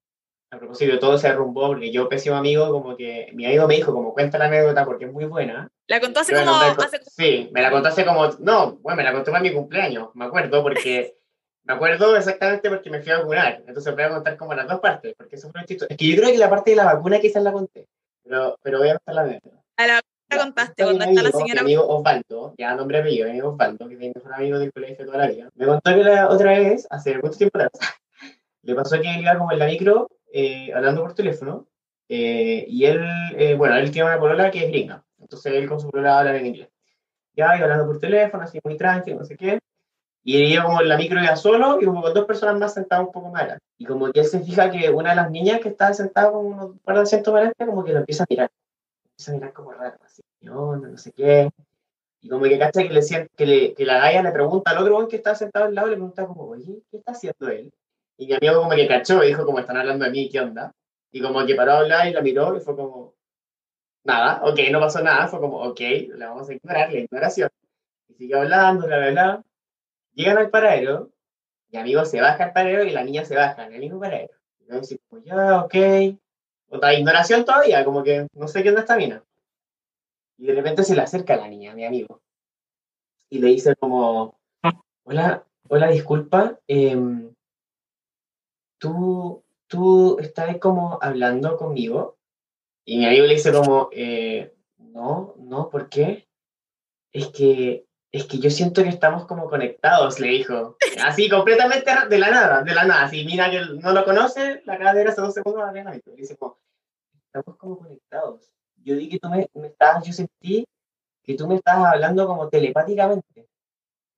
a 0.52 0.58
propósito, 0.58 0.98
todo 0.98 1.16
se 1.16 1.28
derrumbó 1.28 1.68
porque 1.68 1.90
yo, 1.90 2.10
pésimo 2.10 2.36
amigo, 2.36 2.70
como 2.70 2.94
que 2.94 3.30
mi 3.32 3.46
amigo 3.46 3.66
me 3.66 3.76
dijo, 3.76 3.94
como 3.94 4.12
cuenta 4.12 4.36
la 4.36 4.44
anécdota 4.44 4.84
porque 4.84 5.06
es 5.06 5.12
muy 5.12 5.24
buena. 5.24 5.70
¿La 5.86 5.98
contó 5.98 6.20
hace 6.20 6.34
como...? 6.34 6.54
Hace... 6.54 7.00
Sí, 7.06 7.48
me 7.52 7.62
la 7.62 7.70
contó 7.70 7.88
hace 7.88 8.04
como... 8.04 8.28
No, 8.38 8.76
bueno, 8.82 8.98
me 8.98 9.04
la 9.04 9.12
contó 9.12 9.30
para 9.30 9.42
mi 9.42 9.50
cumpleaños, 9.50 10.10
me 10.14 10.26
acuerdo, 10.26 10.62
porque... 10.62 11.16
me 11.64 11.72
acuerdo 11.72 12.14
exactamente 12.16 12.68
porque 12.68 12.90
me 12.90 13.00
fui 13.00 13.12
a 13.12 13.18
vacunar, 13.18 13.62
entonces 13.66 13.94
voy 13.94 14.04
a 14.04 14.10
contar 14.10 14.36
como 14.36 14.52
las 14.52 14.68
dos 14.68 14.80
partes, 14.80 15.14
porque 15.16 15.36
eso 15.36 15.50
fue 15.50 15.62
un 15.62 15.66
chiste. 15.66 15.86
Es 15.88 15.96
que 15.96 16.06
yo 16.06 16.16
creo 16.16 16.30
que 16.30 16.38
la 16.38 16.50
parte 16.50 16.72
de 16.72 16.76
la 16.76 16.84
vacuna 16.84 17.18
quizás 17.18 17.42
la 17.42 17.52
conté, 17.52 17.88
pero, 18.22 18.58
pero 18.62 18.78
voy 18.78 18.90
a 18.90 18.98
contar 18.98 19.14
la 19.14 19.22
anécdota. 19.22 19.56
A 19.78 19.86
la 19.86 20.00
contaste 20.36 20.82
cuando 20.82 21.04
está 21.04 21.22
la 21.22 21.30
señora. 21.30 21.62
Mi 21.62 21.72
amigo 21.72 21.88
Osvaldo, 21.88 22.54
ya 22.58 22.74
nombre 22.74 23.02
mío, 23.02 23.24
mi 23.24 23.30
amigo 23.30 23.48
Osvaldo, 23.50 23.88
que 23.88 23.94
es 23.94 24.24
un 24.24 24.34
amigo 24.34 24.58
del 24.58 24.72
colegio 24.72 25.06
toda 25.06 25.18
la 25.18 25.28
vida, 25.28 25.48
me 25.54 25.64
contó 25.64 25.94
que 25.94 26.04
la 26.04 26.28
otra 26.28 26.58
vez, 26.58 26.86
hace 26.90 27.16
mucho 27.16 27.38
tiempo 27.38 27.58
atrás, 27.58 27.72
le 28.62 28.74
pasó 28.74 29.00
que 29.00 29.08
iba 29.18 29.38
como 29.38 29.52
en 29.52 29.58
la 29.58 29.66
micro 29.66 30.10
eh, 30.32 30.72
hablando 30.72 31.02
por 31.02 31.14
teléfono 31.14 31.68
eh, 32.08 32.64
y 32.68 32.84
él, 32.84 33.02
eh, 33.36 33.54
bueno, 33.54 33.76
él 33.76 33.90
tiene 33.90 34.08
una 34.08 34.18
polola 34.18 34.50
que 34.50 34.64
es 34.64 34.68
gringa, 34.68 35.04
entonces 35.20 35.52
él 35.52 35.68
con 35.68 35.80
su 35.80 35.90
polola 35.90 36.18
habla 36.18 36.36
en 36.36 36.46
inglés. 36.46 36.68
Ya 37.34 37.56
iba 37.56 37.64
hablando 37.64 37.86
por 37.86 37.98
teléfono, 37.98 38.42
así 38.42 38.58
muy 38.64 38.76
tranquilo, 38.76 39.18
no 39.18 39.24
sé 39.24 39.36
qué. 39.36 39.58
Y 40.24 40.36
él 40.36 40.52
iba 40.52 40.64
como 40.64 40.80
en 40.80 40.88
la 40.88 40.96
micro 40.96 41.20
ya 41.22 41.36
solo 41.36 41.80
y 41.80 41.84
como 41.84 42.02
con 42.02 42.14
dos 42.14 42.26
personas 42.26 42.58
más 42.58 42.74
sentadas 42.74 43.06
un 43.06 43.12
poco 43.12 43.30
más 43.30 43.58
Y 43.78 43.84
como 43.86 44.12
que 44.12 44.20
él 44.20 44.26
se 44.26 44.40
fija 44.40 44.70
que 44.70 44.90
una 44.90 45.10
de 45.10 45.16
las 45.16 45.30
niñas 45.30 45.60
que 45.60 45.70
estaba 45.70 45.92
sentada 45.94 46.30
como 46.30 46.48
unos 46.48 46.78
par 46.84 46.96
de 46.96 47.02
asientos 47.02 47.32
para 47.32 47.52
como 47.66 47.84
que 47.84 47.92
lo 47.92 48.00
empieza 48.00 48.24
a 48.24 48.26
mirar 48.28 48.50
empieza 49.04 49.32
a 49.32 49.34
mirar 49.34 49.52
como 49.52 49.72
raro, 49.72 49.96
así, 50.04 50.22
no, 50.40 50.76
no 50.76 50.98
sé 50.98 51.12
qué. 51.12 51.50
Y 52.20 52.28
como 52.28 52.44
que 52.44 52.58
cacha 52.58 52.82
que, 52.82 52.90
le, 52.90 53.00
que, 53.36 53.46
le, 53.46 53.74
que 53.74 53.84
la 53.84 53.98
galla 53.98 54.22
le 54.22 54.32
pregunta 54.32 54.70
al 54.70 54.78
otro 54.78 55.08
que 55.08 55.16
está 55.16 55.34
sentado 55.34 55.66
al 55.66 55.74
lado, 55.74 55.88
le 55.88 55.96
pregunta 55.96 56.26
como, 56.26 56.44
oye, 56.44 56.82
¿qué 56.90 56.98
está 56.98 57.12
haciendo 57.12 57.48
él? 57.48 57.72
Y 58.22 58.26
mi 58.26 58.34
amigo 58.34 58.62
como 58.62 58.76
que 58.76 58.86
cachó 58.86 59.24
y 59.24 59.28
dijo 59.28 59.44
como, 59.44 59.58
están 59.58 59.76
hablando 59.76 60.04
de 60.04 60.12
mí, 60.12 60.28
¿qué 60.28 60.38
onda? 60.38 60.72
Y 61.10 61.20
como 61.20 61.44
que 61.44 61.56
paró 61.56 61.72
a 61.72 61.78
hablar 61.80 62.06
y 62.06 62.12
la 62.12 62.20
miró 62.20 62.56
y 62.56 62.60
fue 62.60 62.76
como, 62.76 63.16
nada, 64.04 64.44
ok, 64.44 64.60
no 64.70 64.78
pasó 64.78 65.02
nada, 65.02 65.26
fue 65.26 65.40
como, 65.40 65.60
ok, 65.60 65.80
le 65.80 66.24
vamos 66.24 66.48
a 66.48 66.54
ignorar, 66.54 66.92
la 66.92 67.00
ignoración. 67.00 67.50
Y 68.06 68.14
sigue 68.14 68.36
hablando, 68.36 68.86
bla, 68.86 68.98
bla, 68.98 69.10
bla. 69.10 69.42
Llegan 70.14 70.38
al 70.38 70.50
paradero, 70.50 71.10
mi 71.72 71.80
amigo 71.80 72.04
se 72.04 72.20
baja 72.20 72.44
al 72.44 72.52
paradero 72.52 72.84
y 72.84 72.90
la 72.90 73.02
niña 73.02 73.24
se 73.24 73.34
baja 73.34 73.66
en 73.66 73.72
el 73.72 73.80
mismo 73.80 73.98
paradero. 73.98 74.34
Y 74.60 74.70
yo 74.70 74.78
dice, 74.78 75.00
como, 75.08 75.24
ya, 75.24 75.64
ok, 75.64 75.74
otra 76.68 76.94
ignoración 76.94 77.44
todavía, 77.44 77.84
como 77.84 78.04
que 78.04 78.28
no 78.34 78.46
sé 78.46 78.62
qué 78.62 78.68
onda 78.68 78.82
esta 78.82 78.96
mina. 78.96 79.24
Y 80.38 80.46
de 80.46 80.54
repente 80.54 80.84
se 80.84 80.94
le 80.94 81.02
acerca 81.02 81.34
a 81.34 81.38
la 81.38 81.48
niña, 81.48 81.74
mi 81.74 81.84
amigo, 81.84 82.22
y 83.30 83.40
le 83.40 83.48
dice 83.48 83.74
como, 83.74 84.38
hola, 85.02 85.44
hola, 85.68 85.88
disculpa, 85.88 86.60
em, 86.68 87.32
¿tú, 88.82 89.44
tú 89.68 90.18
estás 90.18 90.58
como 90.58 90.98
hablando 91.00 91.56
conmigo? 91.56 92.18
Y 92.84 92.98
mi 92.98 93.06
amigo 93.06 93.26
le 93.26 93.34
dice 93.34 93.52
como, 93.52 93.88
eh, 93.92 94.52
no, 94.76 95.36
no, 95.38 95.70
¿por 95.70 95.88
qué? 95.88 96.26
Es 97.12 97.28
que, 97.28 97.86
es 98.10 98.24
que 98.26 98.40
yo 98.40 98.50
siento 98.50 98.82
que 98.82 98.88
estamos 98.88 99.24
como 99.26 99.48
conectados, 99.48 100.18
le 100.18 100.28
dijo. 100.28 100.76
Así, 101.04 101.28
completamente 101.28 101.92
de 102.10 102.18
la 102.18 102.30
nada, 102.30 102.62
de 102.64 102.74
la 102.74 102.84
nada. 102.84 103.04
Así, 103.04 103.24
mira 103.24 103.52
que 103.52 103.60
no 103.60 103.92
lo 103.92 104.04
conoce, 104.04 104.62
la 104.64 104.76
cadera 104.78 105.12
hace 105.12 105.20
dos 105.20 105.34
segundos, 105.34 105.62
la 105.62 105.72
le 105.72 106.00
dice 106.16 106.36
como, 106.36 106.58
estamos 107.26 107.56
como 107.56 107.78
conectados. 107.78 108.50
Yo 108.82 108.96
di 108.96 109.08
que 109.08 109.20
tú 109.20 109.28
me, 109.28 109.48
me 109.54 109.68
estabas, 109.68 110.04
yo 110.04 110.12
sentí 110.12 110.66
que 111.22 111.36
tú 111.36 111.46
me 111.46 111.54
estabas 111.54 111.92
hablando 111.92 112.26
como 112.26 112.48
telepáticamente. 112.48 113.46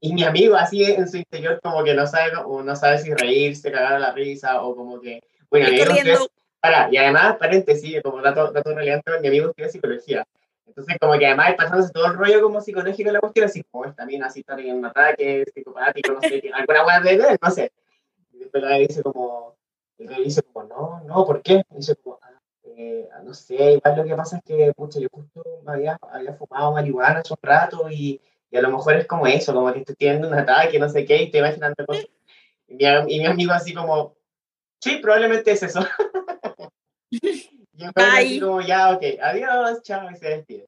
Y 0.05 0.13
mi 0.13 0.23
amigo 0.23 0.55
así 0.55 0.85
en 0.85 1.09
su 1.09 1.17
interior 1.17 1.59
como 1.63 1.83
que 1.83 1.95
no 1.95 2.07
sabe, 2.07 2.37
o 2.45 2.63
no 2.63 2.77
sabe 2.77 2.99
si 2.99 3.15
reírse, 3.15 3.73
cagar 3.73 3.99
la 3.99 4.13
risa, 4.13 4.61
o 4.61 4.77
como 4.77 5.01
que, 5.01 5.23
bueno, 5.49 5.67
para, 6.61 6.93
y 6.93 6.99
además, 6.99 7.39
paréntesis, 7.39 8.03
como 8.03 8.21
dato, 8.21 8.53
dato 8.53 8.75
relevante, 8.75 9.19
mi 9.23 9.29
amigo 9.29 9.49
estudia 9.49 9.71
psicología. 9.71 10.27
Entonces, 10.67 10.99
como 11.01 11.19
que 11.19 11.25
además 11.25 11.55
pasándose 11.57 11.91
todo 11.91 12.05
el 12.05 12.19
rollo 12.19 12.43
como 12.43 12.61
psicológico 12.61 13.09
en 13.09 13.15
la 13.15 13.21
cuestión, 13.21 13.47
así 13.47 13.63
como 13.63 13.87
esta 13.87 14.05
mina 14.05 14.27
así 14.27 14.41
está 14.41 14.55
teniendo 14.55 14.81
un 14.81 14.85
ataque 14.85 15.47
psicopático, 15.55 16.13
no 16.13 16.21
sé, 16.21 16.51
alguna 16.53 16.83
buena 16.83 17.01
de 17.01 17.39
no 17.41 17.51
sé. 17.51 17.73
Y 18.35 18.41
después 18.41 18.63
la 18.63 18.77
dice 18.77 19.03
como, 19.03 19.57
dice 19.97 20.43
como, 20.43 20.69
no, 20.69 21.03
no, 21.07 21.25
¿por 21.25 21.41
qué? 21.41 21.65
Y 21.71 21.77
dice 21.77 21.97
como, 21.97 22.19
ah, 22.21 22.39
eh, 22.77 23.09
no 23.23 23.33
sé, 23.33 23.73
igual 23.73 23.97
lo 23.97 24.05
que 24.05 24.15
pasa 24.15 24.37
es 24.37 24.43
que, 24.45 24.71
pucha, 24.75 25.01
yo 25.01 25.09
justo 25.11 25.43
había, 25.65 25.97
había 26.13 26.35
fumado 26.35 26.73
marihuana 26.73 27.21
hace 27.21 27.33
un 27.33 27.39
rato 27.41 27.89
y, 27.91 28.21
y, 28.55 28.57
a 28.57 28.63
lo 28.63 28.71
mejor 28.71 28.97
es 28.97 29.07
como 29.07 29.27
eso, 29.27 29.53
como 29.53 29.73
que 29.73 29.81
estoy 29.81 29.97
teniendo 29.97 30.29
un 30.29 30.35
ataque, 30.35 30.79
no 30.79 30.89
sé 30.89 31.05
qué, 31.05 31.23
y 31.23 31.31
te 31.31 31.39
imaginando 31.39 31.85
cosas. 31.85 32.07
Y 32.69 32.75
mi, 32.75 32.85
y 32.85 33.21
mi 33.21 33.27
amigo 33.27 33.53
así 33.53 33.75
como, 33.75 34.17
sí, 34.81 34.99
probablemente 35.03 35.51
es 35.53 35.63
eso. 35.63 35.81
Yo 37.73 37.91
así 37.95 38.41
como, 38.41 38.61
ya, 38.61 38.95
ok, 38.95 39.03
adiós, 39.21 39.83
chao, 39.83 40.09
y 40.11 40.17
se 40.17 40.29
despide. 40.29 40.67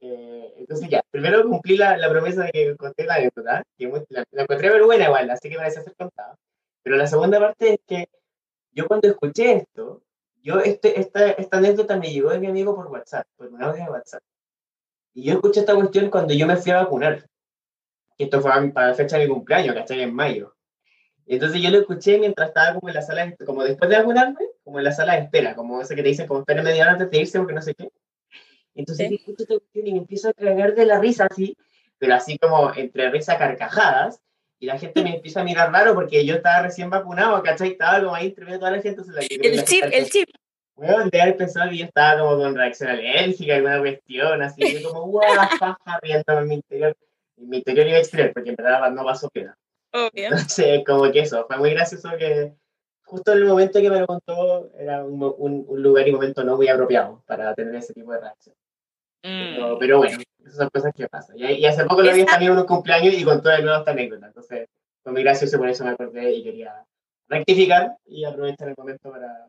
Eh, 0.00 0.54
entonces 0.58 0.88
ya, 0.88 1.02
primero 1.10 1.42
cumplí 1.46 1.76
la, 1.76 1.96
la, 1.96 2.08
promesa 2.08 2.44
de 2.44 2.52
que 2.52 2.76
conté 2.76 3.04
la 3.04 3.16
anécdota, 3.16 3.62
que 3.76 3.86
la, 4.08 4.24
la 4.30 4.42
encontré 4.42 4.70
muy 4.70 4.80
buena 4.80 5.04
igual, 5.04 5.30
así 5.30 5.48
que 5.48 5.56
me 5.56 5.62
parece 5.62 5.82
ser 5.82 5.94
contada. 5.94 6.36
Pero 6.82 6.96
la 6.96 7.06
segunda 7.06 7.38
parte 7.38 7.74
es 7.74 7.80
que 7.86 8.08
yo 8.72 8.86
cuando 8.86 9.08
escuché 9.08 9.52
esto, 9.52 10.02
yo 10.42 10.60
este, 10.60 10.98
esta, 10.98 11.30
esta 11.30 11.58
anécdota 11.58 11.96
me 11.96 12.10
llegó 12.10 12.30
de 12.30 12.40
mi 12.40 12.46
amigo 12.46 12.74
por 12.74 12.86
WhatsApp, 12.86 13.26
por 13.36 13.48
un 13.48 13.62
audio 13.62 13.84
de 13.84 13.90
WhatsApp. 13.90 14.22
Y 15.14 15.24
yo 15.24 15.34
escuché 15.34 15.60
esta 15.60 15.74
cuestión 15.74 16.10
cuando 16.10 16.34
yo 16.34 16.46
me 16.46 16.56
fui 16.56 16.72
a 16.72 16.82
vacunar. 16.82 17.26
Esto 18.18 18.40
fue 18.40 18.70
para 18.70 18.88
la 18.88 18.94
fecha 18.94 19.18
de 19.18 19.26
mi 19.26 19.32
cumpleaños, 19.32 19.74
¿cachai? 19.74 20.02
En 20.02 20.14
mayo. 20.14 20.54
Entonces 21.26 21.62
yo 21.62 21.70
lo 21.70 21.78
escuché 21.78 22.18
mientras 22.18 22.48
estaba 22.48 22.74
como 22.74 22.88
en 22.88 22.94
la 22.94 23.02
sala, 23.02 23.34
como 23.46 23.62
después 23.62 23.88
de 23.88 23.98
vacunarme, 23.98 24.46
como 24.64 24.78
en 24.78 24.84
la 24.84 24.92
sala 24.92 25.14
de 25.14 25.22
espera, 25.22 25.54
como 25.54 25.80
ese 25.80 25.94
que 25.94 26.02
te 26.02 26.08
dicen, 26.08 26.26
como 26.26 26.40
espera 26.40 26.62
media 26.62 26.82
hora 26.82 26.92
antes 26.92 27.10
de 27.10 27.18
irse 27.18 27.38
porque 27.38 27.54
no 27.54 27.62
sé 27.62 27.74
qué. 27.74 27.90
Entonces 28.74 29.08
¿Sí? 29.08 29.14
escucho 29.14 29.44
esta 29.44 29.58
cuestión 29.58 29.86
y 29.86 29.92
me 29.92 29.98
empiezo 29.98 30.28
a 30.28 30.32
cagar 30.32 30.74
de 30.74 30.86
la 30.86 30.98
risa 30.98 31.28
así, 31.30 31.56
pero 31.98 32.14
así 32.14 32.38
como 32.38 32.74
entre 32.74 33.10
risa 33.10 33.38
carcajadas, 33.38 34.20
y 34.58 34.66
la 34.66 34.78
gente 34.78 35.02
me 35.02 35.14
empieza 35.16 35.40
a 35.40 35.44
mirar 35.44 35.72
raro 35.72 35.94
porque 35.94 36.24
yo 36.24 36.36
estaba 36.36 36.62
recién 36.62 36.90
vacunado, 36.90 37.42
¿cachai? 37.42 37.70
Estaba 37.70 38.00
como 38.00 38.14
ahí 38.14 38.26
entre 38.26 38.44
medio 38.44 38.56
de 38.56 38.60
toda 38.60 38.72
la 38.72 38.82
gente. 38.82 39.04
Se 39.04 39.12
la 39.12 39.20
el 39.20 39.64
chip, 39.64 39.84
el 39.90 40.10
chip. 40.10 40.28
Bueno, 40.80 41.10
de 41.10 41.20
haber 41.20 41.36
pensado 41.36 41.68
que 41.68 41.76
yo 41.76 41.84
estaba 41.84 42.20
como 42.20 42.38
con 42.38 42.54
reacción 42.54 42.88
alérgica, 42.88 43.56
alguna 43.56 43.80
cuestión, 43.80 44.40
así, 44.40 44.80
yo 44.80 44.90
como, 44.90 45.08
guau, 45.08 45.26
faja, 45.60 46.00
riendo 46.00 46.38
en 46.38 46.48
mi 46.48 46.54
interior, 46.54 46.96
en 47.36 47.48
mi 47.50 47.58
interior 47.58 47.86
y 47.86 47.94
exterior, 47.96 48.32
porque 48.32 48.50
en 48.50 48.56
verdad 48.56 48.90
no 48.90 49.04
pasó 49.04 49.28
pena. 49.28 49.54
Obvio. 49.92 50.24
Entonces, 50.24 50.82
como 50.86 51.12
que 51.12 51.20
eso, 51.20 51.44
fue 51.46 51.58
muy 51.58 51.70
gracioso 51.70 52.08
que 52.18 52.54
justo 53.04 53.32
en 53.32 53.38
el 53.38 53.44
momento 53.44 53.78
que 53.78 53.90
me 53.90 54.00
lo 54.00 54.06
contó 54.06 54.70
era 54.78 55.04
un, 55.04 55.22
un, 55.22 55.66
un 55.68 55.82
lugar 55.82 56.08
y 56.08 56.12
momento 56.12 56.44
no 56.44 56.56
muy 56.56 56.68
apropiado 56.68 57.22
para 57.26 57.54
tener 57.54 57.74
ese 57.74 57.92
tipo 57.92 58.12
de 58.12 58.20
reacción. 58.20 58.56
Mm. 59.22 59.54
Pero, 59.54 59.78
pero, 59.78 59.98
bueno, 59.98 60.18
esas 60.38 60.56
son 60.56 60.70
cosas 60.70 60.94
que 60.94 61.08
pasan. 61.08 61.38
Y, 61.38 61.44
y 61.44 61.66
hace 61.66 61.84
poco 61.84 62.00
lo 62.02 62.14
vi 62.14 62.24
también 62.24 62.52
en 62.52 62.58
un 62.58 62.64
cumpleaños 62.64 63.12
y 63.12 63.22
contó 63.22 63.50
de 63.50 63.60
nuevo 63.60 63.80
esta 63.80 63.90
anécdota. 63.90 64.28
Entonces, 64.28 64.66
fue 65.02 65.12
muy 65.12 65.22
gracioso, 65.22 65.58
por 65.58 65.68
eso 65.68 65.84
me 65.84 65.90
acordé 65.90 66.32
y 66.32 66.42
quería 66.42 66.86
rectificar 67.28 67.98
y 68.06 68.24
aprovechar 68.24 68.68
el 68.68 68.74
momento 68.78 69.10
para. 69.10 69.46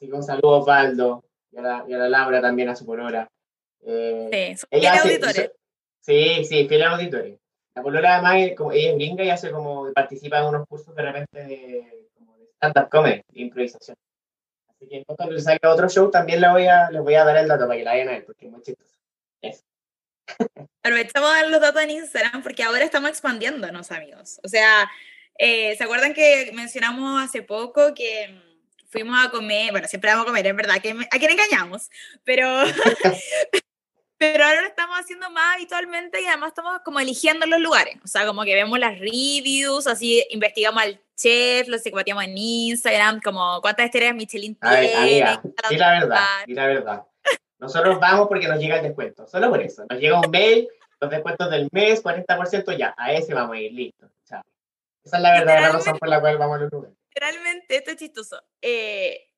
Así 0.00 0.08
que 0.08 0.16
un 0.16 0.22
saludo 0.22 0.54
a 0.54 0.58
Osvaldo 0.60 1.22
y 1.52 1.58
a 1.58 1.62
la, 1.62 1.84
y 1.86 1.92
a 1.92 1.98
la 1.98 2.08
Laura 2.08 2.40
también, 2.40 2.70
a 2.70 2.74
su 2.74 2.86
polora. 2.86 3.30
Eh, 3.82 4.56
sí, 4.56 4.66
ella 4.70 4.94
hace, 4.94 5.08
auditores. 5.08 5.52
Sí, 6.00 6.44
sí, 6.46 6.66
fiel 6.66 6.84
auditores. 6.84 7.38
La 7.74 7.82
polora 7.82 8.14
además, 8.14 8.56
como 8.56 8.72
ella 8.72 8.92
es 8.92 8.94
gringa 8.94 9.24
y 9.24 9.28
hace 9.28 9.50
como, 9.50 9.92
participa 9.92 10.38
en 10.38 10.46
unos 10.46 10.66
cursos 10.66 10.94
de 10.94 11.02
repente 11.02 11.44
de, 11.44 12.08
como 12.14 12.34
de 12.38 12.46
stand-up 12.54 12.88
comedy, 12.88 13.22
de 13.28 13.40
improvisación. 13.42 13.94
Así 14.68 14.88
que 14.88 15.04
cuando 15.04 15.34
le 15.34 15.40
salga 15.42 15.70
otro 15.70 15.86
show 15.90 16.10
también 16.10 16.40
le 16.40 16.48
voy 16.48 16.66
a, 16.66 16.90
les 16.90 17.02
voy 17.02 17.14
a 17.14 17.24
dar 17.24 17.36
el 17.36 17.48
dato 17.48 17.66
para 17.66 17.78
que 17.78 17.84
la 17.84 17.90
vayan 17.90 18.08
a 18.08 18.12
ver, 18.12 18.24
porque 18.24 18.46
es 18.46 18.52
muy 18.52 18.62
chistoso. 18.62 18.94
Eso. 19.42 19.62
Aprovechamos 20.82 21.30
a 21.30 21.34
dar 21.34 21.48
los 21.50 21.60
datos 21.60 21.82
en 21.82 21.90
Instagram 21.90 22.42
porque 22.42 22.62
ahora 22.62 22.84
estamos 22.84 23.10
expandiéndonos, 23.10 23.92
amigos. 23.92 24.40
O 24.42 24.48
sea, 24.48 24.90
eh, 25.36 25.76
¿se 25.76 25.84
acuerdan 25.84 26.14
que 26.14 26.52
mencionamos 26.54 27.22
hace 27.22 27.42
poco 27.42 27.92
que 27.92 28.49
fuimos 28.90 29.24
a 29.24 29.30
comer? 29.30 29.70
Bueno, 29.70 29.88
siempre 29.88 30.10
vamos 30.10 30.24
a 30.24 30.26
comer, 30.26 30.46
es 30.46 30.56
verdad, 30.56 30.80
que 30.80 30.90
a 30.90 31.18
quién 31.18 31.30
engañamos, 31.30 31.88
pero 32.24 32.46
pero 34.18 34.44
ahora 34.44 34.60
lo 34.60 34.68
estamos 34.68 34.98
haciendo 34.98 35.30
más 35.30 35.56
habitualmente 35.56 36.20
y 36.20 36.26
además 36.26 36.48
estamos 36.48 36.80
como 36.84 37.00
eligiendo 37.00 37.46
los 37.46 37.60
lugares, 37.60 37.96
o 38.04 38.06
sea, 38.06 38.26
como 38.26 38.42
que 38.42 38.54
vemos 38.54 38.78
las 38.78 38.98
reviews, 38.98 39.86
así 39.86 40.22
investigamos 40.30 40.82
al 40.82 41.00
chef, 41.16 41.68
los 41.68 41.82
secuateamos 41.82 42.24
en 42.24 42.36
Instagram, 42.36 43.20
como 43.22 43.60
cuántas 43.62 43.86
estrellas 43.86 44.14
Michelin 44.14 44.54
tiene. 44.56 44.94
Amiga, 44.94 45.42
y 45.70 45.76
la 45.76 45.90
verdad, 45.90 46.26
y 46.46 46.52
la 46.54 46.66
verdad. 46.66 47.02
Nosotros 47.58 48.00
vamos 48.00 48.28
porque 48.28 48.48
nos 48.48 48.58
llega 48.58 48.76
el 48.76 48.82
descuento, 48.82 49.26
solo 49.26 49.50
por 49.50 49.62
eso. 49.62 49.84
Nos 49.88 49.98
llega 49.98 50.20
un 50.20 50.30
mail, 50.30 50.68
los 51.00 51.10
descuentos 51.10 51.50
del 51.50 51.68
mes, 51.72 52.02
40%, 52.02 52.76
ya, 52.76 52.94
a 52.96 53.12
ese 53.12 53.34
vamos 53.34 53.56
a 53.56 53.60
ir, 53.60 53.72
listo. 53.72 54.06
Chao. 54.26 54.42
Esa 55.04 55.16
es 55.16 55.22
la 55.22 55.32
verdadera 55.32 55.72
razón 55.72 55.98
por 55.98 56.08
la 56.08 56.20
cual 56.20 56.36
vamos 56.38 56.56
a 56.56 56.60
los 56.60 56.72
lugares. 56.72 56.99
Literalmente, 57.14 57.76
esto 57.76 57.90
es 57.90 57.96
chistoso. 57.96 58.42
Eh, 58.62 59.30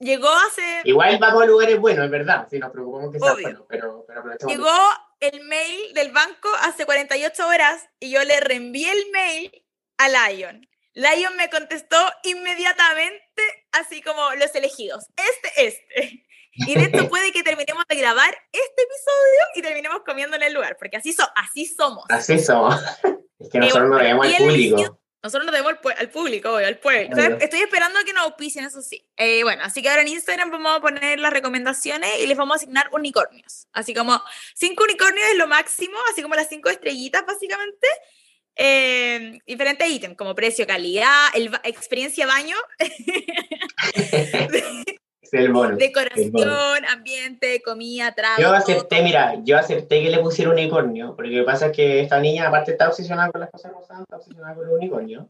Llegó 0.00 0.30
hace... 0.30 0.80
Igual 0.84 1.18
vamos 1.18 1.42
a 1.42 1.46
lugares 1.46 1.78
buenos, 1.78 2.06
es 2.06 2.10
verdad, 2.10 2.48
si 2.50 2.58
nos 2.58 2.70
preocupamos 2.70 3.12
que 3.12 3.18
sea 3.18 3.34
bueno, 3.34 3.66
pero, 3.68 4.06
pero 4.08 4.22
Llegó 4.48 4.72
el 5.20 5.44
mail 5.44 5.92
del 5.92 6.10
banco 6.10 6.48
hace 6.62 6.86
48 6.86 7.46
horas 7.46 7.86
y 8.00 8.10
yo 8.10 8.24
le 8.24 8.40
reenvié 8.40 8.90
el 8.90 9.10
mail 9.12 9.64
a 9.98 10.08
Lion. 10.08 10.66
Lion 10.94 11.36
me 11.36 11.50
contestó 11.50 11.98
inmediatamente, 12.24 13.42
así 13.72 14.00
como 14.00 14.34
los 14.36 14.54
elegidos, 14.54 15.06
este, 15.16 15.66
este. 15.66 16.26
Y 16.52 16.74
de 16.74 16.86
hecho 16.86 17.08
puede 17.08 17.30
que 17.30 17.44
terminemos 17.44 17.84
de 17.88 17.94
grabar 17.94 18.36
este 18.50 18.82
episodio 18.82 19.40
y 19.54 19.62
terminemos 19.62 20.00
comiendo 20.04 20.36
en 20.36 20.42
el 20.42 20.52
lugar, 20.52 20.76
porque 20.78 20.96
así, 20.96 21.12
so, 21.12 21.22
así 21.36 21.64
somos. 21.64 22.04
Así 22.08 22.38
somos. 22.38 22.74
Es 23.38 23.48
que 23.48 23.58
nosotros 23.58 23.88
no 23.88 23.96
vemos 23.96 24.26
al 24.26 24.36
público. 24.36 25.00
Nosotros 25.22 25.44
nos 25.44 25.54
debemos 25.54 25.74
al, 25.98 26.10
público, 26.10 26.56
al 26.56 26.78
pueblo. 26.78 27.36
estoy 27.40 27.60
esperando 27.60 27.98
a 27.98 28.04
que 28.04 28.12
nos 28.14 28.24
auspicien, 28.24 28.64
eso 28.64 28.80
sí. 28.80 29.06
Eh, 29.16 29.42
bueno, 29.42 29.62
así 29.64 29.82
que 29.82 29.90
ahora 29.90 30.00
en 30.00 30.08
Instagram 30.08 30.50
vamos 30.50 30.76
a 30.76 30.80
poner 30.80 31.20
las 31.20 31.32
recomendaciones 31.32 32.10
y 32.20 32.26
les 32.26 32.38
vamos 32.38 32.54
a 32.54 32.56
asignar 32.56 32.88
unicornios. 32.92 33.66
Así 33.72 33.92
como 33.92 34.20
cinco 34.54 34.84
unicornios 34.84 35.26
es 35.30 35.36
lo 35.36 35.46
máximo, 35.46 35.96
así 36.10 36.22
como 36.22 36.34
las 36.34 36.48
cinco 36.48 36.70
estrellitas, 36.70 37.26
básicamente. 37.26 37.86
Eh, 38.56 39.38
diferentes 39.46 39.88
ítems, 39.90 40.16
como 40.16 40.34
precio, 40.34 40.66
calidad, 40.66 41.28
el, 41.34 41.50
experiencia 41.64 42.26
baño. 42.26 42.56
el 45.32 45.52
bono, 45.52 45.76
Decoración, 45.76 46.84
ambiente, 46.88 47.62
comida, 47.62 48.12
trago. 48.14 48.40
Yo 48.40 48.52
acepté, 48.52 49.02
mira, 49.02 49.36
yo 49.44 49.58
acepté 49.58 50.02
que 50.02 50.10
le 50.10 50.18
pusiera 50.18 50.50
unicornio, 50.50 51.14
porque 51.14 51.30
lo 51.30 51.42
que 51.42 51.46
pasa 51.46 51.66
es 51.66 51.72
que 51.72 52.00
esta 52.00 52.20
niña, 52.20 52.48
aparte, 52.48 52.72
está 52.72 52.88
obsesionada 52.88 53.30
con 53.30 53.40
las 53.40 53.50
cosas 53.50 53.72
rosadas, 53.72 54.02
está 54.02 54.16
obsesionada 54.16 54.54
con 54.54 54.66
el 54.66 54.74
unicornio. 54.74 55.28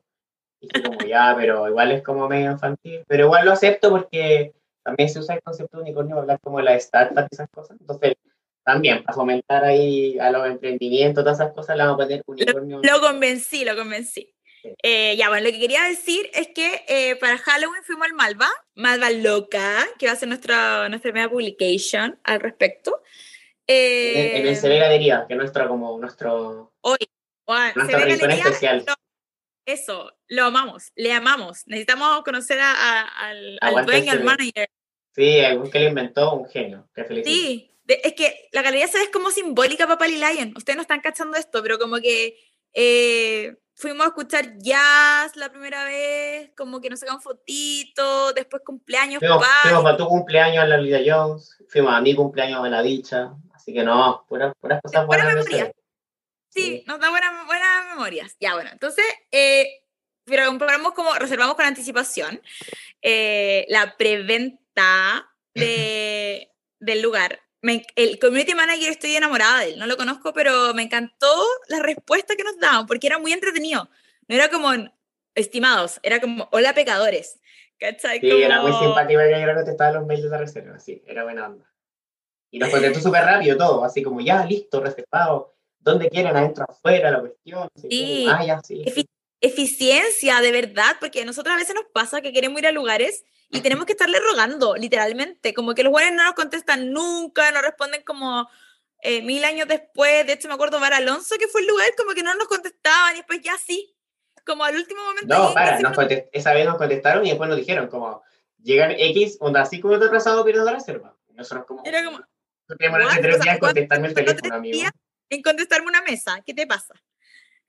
Y 0.60 0.68
como, 0.68 0.98
ya, 1.00 1.34
pero 1.38 1.68
igual 1.68 1.92
es 1.92 2.02
como 2.02 2.28
medio 2.28 2.50
infantil. 2.50 3.02
Pero 3.06 3.24
igual 3.24 3.46
lo 3.46 3.52
acepto 3.52 3.90
porque 3.90 4.52
también 4.82 5.08
se 5.08 5.18
usa 5.18 5.34
el 5.34 5.42
concepto 5.42 5.78
de 5.78 5.84
unicornio 5.84 6.16
para 6.16 6.22
hablar 6.22 6.40
como 6.40 6.58
de 6.58 6.64
la 6.64 6.74
startup 6.74 7.26
y 7.30 7.34
esas 7.34 7.48
cosas. 7.50 7.76
Entonces, 7.80 8.14
también, 8.62 9.02
para 9.02 9.16
fomentar 9.16 9.64
ahí 9.64 10.18
a 10.18 10.30
los 10.30 10.46
emprendimientos, 10.46 11.24
todas 11.24 11.40
esas 11.40 11.52
cosas, 11.54 11.76
le 11.76 11.84
vamos 11.84 12.00
a 12.00 12.04
poner 12.04 12.22
unicornio. 12.26 12.80
Lo, 12.82 12.92
lo 12.92 13.00
convencí, 13.00 13.64
lo 13.64 13.74
convencí. 13.74 14.34
Eh, 14.82 15.16
ya, 15.16 15.28
bueno, 15.28 15.46
lo 15.46 15.52
que 15.52 15.60
quería 15.60 15.84
decir 15.84 16.30
es 16.34 16.48
que 16.48 16.84
eh, 16.88 17.16
para 17.16 17.38
Halloween 17.38 17.82
fuimos 17.82 18.06
al 18.06 18.14
Malva, 18.14 18.48
Malva 18.74 19.10
Loca, 19.10 19.86
que 19.98 20.06
va 20.06 20.12
a 20.12 20.16
ser 20.16 20.28
nuestra, 20.28 20.88
nuestra 20.88 21.10
primera 21.10 21.30
publication 21.30 22.18
al 22.24 22.40
respecto. 22.40 23.02
Eh, 23.66 24.38
en, 24.38 24.46
el 24.46 24.56
CB 24.56 24.78
Galería, 24.78 25.24
que 25.26 25.34
es 25.34 25.38
nuestro, 25.38 25.68
como 25.68 25.98
nuestro... 25.98 26.72
Hoy, 26.80 26.98
bueno, 27.46 27.86
CB 27.86 28.32
especial. 28.32 28.84
eso, 29.64 30.12
lo 30.28 30.44
amamos, 30.44 30.92
le 30.96 31.12
amamos. 31.12 31.66
Necesitamos 31.66 32.22
conocer 32.22 32.58
a, 32.60 33.02
al, 33.02 33.58
al 33.60 33.86
dueño, 33.86 34.12
al 34.12 34.24
manager. 34.24 34.68
Sí, 35.14 35.40
algún 35.40 35.70
que 35.70 35.80
lo 35.80 35.88
inventó, 35.88 36.34
un 36.34 36.48
genio. 36.48 36.88
Qué 36.94 37.04
felicito. 37.04 37.30
Sí, 37.30 37.70
es 37.86 38.14
que 38.14 38.48
la 38.52 38.62
galería 38.62 38.86
se 38.86 38.98
ve 38.98 39.10
como 39.10 39.30
simbólica 39.30 39.86
para 39.86 39.98
Pali 39.98 40.16
Lion. 40.16 40.52
Ustedes 40.56 40.76
no 40.76 40.82
están 40.82 41.00
cachando 41.00 41.36
esto, 41.36 41.62
pero 41.62 41.78
como 41.78 41.96
que 41.96 42.38
eh, 42.72 43.56
fuimos 43.80 44.04
a 44.04 44.08
escuchar 44.08 44.58
jazz 44.58 45.34
la 45.36 45.50
primera 45.50 45.84
vez, 45.84 46.50
como 46.56 46.80
que 46.80 46.90
nos 46.90 47.00
sacan 47.00 47.20
fotitos, 47.20 48.34
después 48.34 48.62
cumpleaños. 48.64 49.20
Fuimos, 49.20 49.44
fuimos 49.62 49.82
para 49.82 49.96
tu 49.96 50.06
cumpleaños 50.06 50.62
a 50.62 50.66
la 50.66 50.76
Lida 50.76 51.00
Jones, 51.04 51.56
fuimos 51.68 51.94
a 51.94 52.00
mi 52.00 52.14
cumpleaños 52.14 52.62
a 52.62 52.68
la 52.68 52.82
dicha, 52.82 53.32
así 53.54 53.72
que 53.72 53.82
no, 53.82 54.24
puras, 54.28 54.52
puras 54.60 54.80
cosas 54.82 55.06
buenas. 55.06 55.26
Buena 55.26 55.42
memoria. 55.42 55.72
Sí, 56.50 56.84
nos 56.86 57.00
da 57.00 57.10
buenas 57.10 57.46
buenas 57.46 57.86
memorias. 57.90 58.36
Ya, 58.38 58.54
bueno, 58.54 58.70
entonces, 58.70 59.04
eh, 59.30 59.82
compramos 60.26 60.92
como, 60.92 61.14
reservamos 61.14 61.54
con 61.54 61.64
anticipación 61.64 62.40
eh, 63.00 63.64
la 63.68 63.96
preventa 63.96 65.32
de, 65.54 66.50
del 66.80 67.02
lugar 67.02 67.40
el 67.62 68.18
community 68.18 68.54
manager 68.54 68.90
estoy 68.90 69.16
enamorada 69.16 69.60
de 69.60 69.72
él, 69.72 69.78
no 69.78 69.86
lo 69.86 69.96
conozco, 69.96 70.32
pero 70.32 70.72
me 70.74 70.82
encantó 70.82 71.44
la 71.68 71.80
respuesta 71.80 72.34
que 72.36 72.44
nos 72.44 72.58
daban, 72.58 72.86
porque 72.86 73.06
era 73.06 73.18
muy 73.18 73.32
entretenido. 73.32 73.88
No 74.28 74.34
era 74.34 74.48
como 74.48 74.70
estimados, 75.34 76.00
era 76.02 76.20
como 76.20 76.48
hola 76.52 76.74
pecadores. 76.74 77.38
¿Cachai? 77.78 78.20
Sí, 78.20 78.30
era 78.30 78.60
muy 78.60 78.72
simpático 78.72 79.20
que 79.20 79.40
yo 79.40 79.54
contestaba 79.54 79.92
los 79.92 80.06
mails 80.06 80.24
de 80.24 80.28
la 80.28 80.38
reserva, 80.38 80.78
sí, 80.78 81.02
era 81.06 81.24
buena 81.24 81.46
onda. 81.46 81.70
Y 82.50 82.58
nos 82.58 82.68
contestó 82.70 83.00
súper 83.00 83.24
rápido 83.24 83.56
todo, 83.56 83.84
así 83.84 84.02
como 84.02 84.20
ya, 84.20 84.44
listo, 84.44 84.80
reservado. 84.80 85.56
¿Dónde 85.78 86.10
quieren? 86.10 86.36
Adentro, 86.36 86.66
afuera, 86.68 87.10
la 87.10 87.20
cuestión. 87.20 87.68
Sí. 87.74 88.26
Ah, 88.28 88.44
ya, 88.44 88.60
sí. 88.62 88.84
eficiencia, 89.40 90.42
de 90.42 90.52
verdad, 90.52 90.96
porque 91.00 91.22
a 91.22 91.24
nosotros 91.24 91.54
a 91.54 91.58
veces 91.58 91.74
nos 91.74 91.86
pasa 91.86 92.20
que 92.20 92.34
queremos 92.34 92.58
ir 92.58 92.66
a 92.66 92.72
lugares 92.72 93.24
y 93.50 93.60
tenemos 93.60 93.84
que 93.84 93.92
estarle 93.92 94.18
rogando, 94.20 94.76
literalmente. 94.76 95.52
Como 95.52 95.74
que 95.74 95.82
los 95.82 95.90
buenos 95.90 96.12
no 96.14 96.24
nos 96.24 96.34
contestan 96.34 96.92
nunca, 96.92 97.50
no 97.50 97.60
responden 97.60 98.02
como 98.02 98.48
eh, 99.02 99.22
mil 99.22 99.44
años 99.44 99.66
después. 99.66 100.26
De 100.26 100.34
hecho, 100.34 100.46
me 100.48 100.54
acuerdo 100.54 100.78
Bar 100.78 100.94
Alonso, 100.94 101.34
que 101.38 101.48
fue 101.48 101.62
el 101.62 101.66
lugar, 101.66 101.88
como 101.96 102.14
que 102.14 102.22
no 102.22 102.34
nos 102.34 102.46
contestaban 102.46 103.14
y 103.14 103.18
después 103.18 103.40
ya 103.42 103.56
sí. 103.58 103.94
Como 104.46 104.64
al 104.64 104.76
último 104.76 105.02
momento. 105.02 105.26
No, 105.26 105.52
para, 105.52 105.78
esa 106.32 106.54
vez 106.54 106.64
nos 106.64 106.76
contestaron 106.76 107.26
y 107.26 107.30
después 107.30 107.48
nos 107.48 107.58
dijeron, 107.58 107.88
como 107.88 108.22
llegan 108.62 108.92
X, 108.92 109.36
onda 109.40 109.62
así 109.62 109.80
como 109.80 109.98
te 109.98 110.08
pasado 110.08 110.44
pierdo 110.44 110.64
la 110.64 110.72
reserva. 110.72 111.16
Nosotros 111.34 111.66
como. 111.66 111.82
Era 111.84 112.04
como. 112.04 112.20
Tenemos 112.78 113.00
tres 113.20 113.40
días 113.40 113.58
contestarme 113.58 114.08
el 114.08 114.14
teléfono, 114.14 114.54
amigo. 114.54 114.88
En 115.28 115.42
contestarme 115.42 115.88
una 115.88 116.02
mesa, 116.02 116.40
¿qué 116.44 116.54
te 116.54 116.66
pasa? 116.66 116.94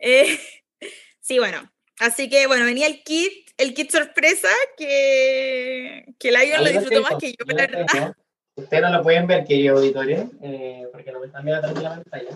Eh, 0.04 0.40
sí, 1.20 1.38
bueno. 1.38 1.72
Así 2.00 2.29
que 2.29 2.48
bueno, 2.48 2.65
venía 2.65 2.88
el 2.88 3.03
kit, 3.03 3.51
el 3.57 3.74
kit 3.74 3.91
sorpresa 3.91 4.48
que, 4.77 6.05
que 6.17 6.31
Lion 6.31 6.63
lo 6.63 6.69
disfrutó 6.69 7.01
más 7.01 7.15
que 7.19 7.31
yo, 7.31 7.45
la 7.48 7.67
verdad. 7.67 8.15
Ustedes 8.55 8.83
no 8.83 8.89
lo 8.89 9.03
pueden 9.03 9.27
ver, 9.27 9.45
queridos 9.45 9.79
auditores, 9.79 10.25
eh, 10.41 10.88
porque 10.91 11.12
no 11.12 11.19
me 11.19 11.27
están 11.27 11.45
viendo 11.45 11.65
atrás 11.65 11.83
la 11.83 11.89
pantalla. 11.89 12.29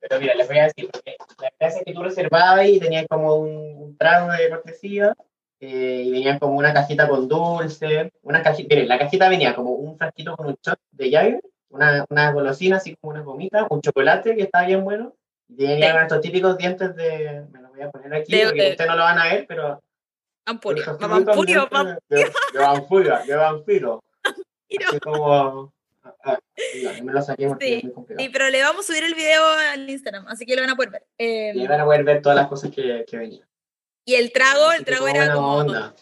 Pero 0.00 0.20
mira, 0.20 0.34
les 0.34 0.46
voy 0.46 0.58
a 0.58 0.64
decir, 0.64 0.88
porque 0.92 1.16
la 1.40 1.50
clase 1.58 1.82
que 1.84 1.92
tú 1.92 2.02
reservabas 2.02 2.68
y 2.68 2.78
tenías 2.78 3.06
como 3.08 3.34
un, 3.36 3.96
trago 3.98 4.30
de 4.30 4.48
cortesía 4.48 5.14
eh, 5.60 6.04
y 6.06 6.10
venía 6.12 6.38
como 6.38 6.56
una 6.56 6.72
cajita 6.72 7.08
con 7.08 7.26
dulce, 7.26 8.12
una 8.22 8.42
cajita, 8.42 8.68
miren, 8.68 8.88
la 8.88 8.98
cajita 8.98 9.28
venía 9.28 9.54
como 9.54 9.72
un 9.72 9.98
frasquito 9.98 10.36
con 10.36 10.46
un 10.46 10.58
shot 10.62 10.78
de 10.92 11.10
Jagger 11.10 11.40
una, 11.70 12.04
una 12.08 12.32
golosina, 12.32 12.76
así 12.76 12.96
como 12.96 13.12
una 13.12 13.22
gomita, 13.22 13.66
un 13.70 13.80
chocolate 13.80 14.34
que 14.34 14.42
estaba 14.42 14.66
bien 14.66 14.84
bueno. 14.84 15.14
Tenían 15.56 15.92
sí. 15.92 16.02
estos 16.02 16.20
típicos 16.20 16.58
dientes 16.58 16.94
de. 16.94 17.44
Me 17.50 17.60
lo 17.60 17.68
voy 17.70 17.82
a 17.82 17.90
poner 17.90 18.14
aquí, 18.14 18.40
porque 18.44 18.70
ustedes 18.70 18.90
no 18.90 18.96
lo 18.96 19.02
van 19.02 19.18
a 19.18 19.24
ver, 19.24 19.46
pero. 19.46 19.82
Ampurio, 20.44 20.96
vampurio, 20.98 21.68
De 22.08 22.58
vampurio, 22.58 23.18
de 23.26 23.36
vampiro. 23.36 24.04
Así 24.24 25.00
como. 25.00 25.72
Ah, 26.24 26.38
me 27.02 27.12
lo 27.12 27.22
saqué 27.22 27.48
porque 27.48 27.66
sí, 27.66 27.74
es 27.74 27.84
muy 27.84 27.92
complicado. 27.92 28.24
Sí, 28.24 28.32
pero 28.32 28.50
le 28.50 28.62
vamos 28.62 28.84
a 28.84 28.88
subir 28.88 29.04
el 29.04 29.14
video 29.14 29.44
al 29.72 29.88
Instagram, 29.88 30.26
así 30.28 30.46
que 30.46 30.56
lo 30.56 30.62
van 30.62 30.70
a 30.70 30.76
poder 30.76 30.90
ver. 30.90 31.06
Eh, 31.18 31.52
y 31.54 31.66
van 31.66 31.80
a 31.80 31.84
poder 31.84 32.04
ver 32.04 32.22
todas 32.22 32.36
las 32.36 32.48
cosas 32.48 32.70
que, 32.70 33.04
que 33.06 33.16
venían. 33.16 33.46
Y 34.04 34.14
el 34.14 34.32
trago, 34.32 34.72
el 34.72 34.84
trago 34.84 35.06
era 35.06 35.32
como 35.34 35.56
onda. 35.56 35.94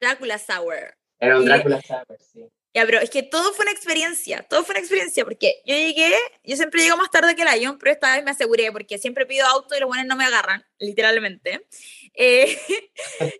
Drácula 0.00 0.38
Sour. 0.38 0.96
Era 1.18 1.38
un 1.38 1.44
Drácula 1.44 1.80
Sour, 1.80 2.18
sí. 2.20 2.48
Ya, 2.74 2.84
pero 2.86 2.98
es 2.98 3.08
que 3.08 3.22
todo 3.22 3.52
fue 3.52 3.64
una 3.64 3.72
experiencia, 3.72 4.42
todo 4.42 4.64
fue 4.64 4.72
una 4.72 4.80
experiencia, 4.80 5.24
porque 5.24 5.62
yo 5.64 5.76
llegué, 5.76 6.12
yo 6.42 6.56
siempre 6.56 6.82
llego 6.82 6.96
más 6.96 7.08
tarde 7.08 7.36
que 7.36 7.42
el 7.42 7.48
avión, 7.48 7.78
pero 7.78 7.92
esta 7.92 8.16
vez 8.16 8.24
me 8.24 8.32
aseguré, 8.32 8.72
porque 8.72 8.98
siempre 8.98 9.26
pido 9.26 9.46
auto 9.46 9.76
y 9.76 9.80
los 9.80 9.86
buenos 9.86 10.06
no 10.06 10.16
me 10.16 10.24
agarran, 10.24 10.66
literalmente. 10.78 11.68
Eh, 12.14 12.58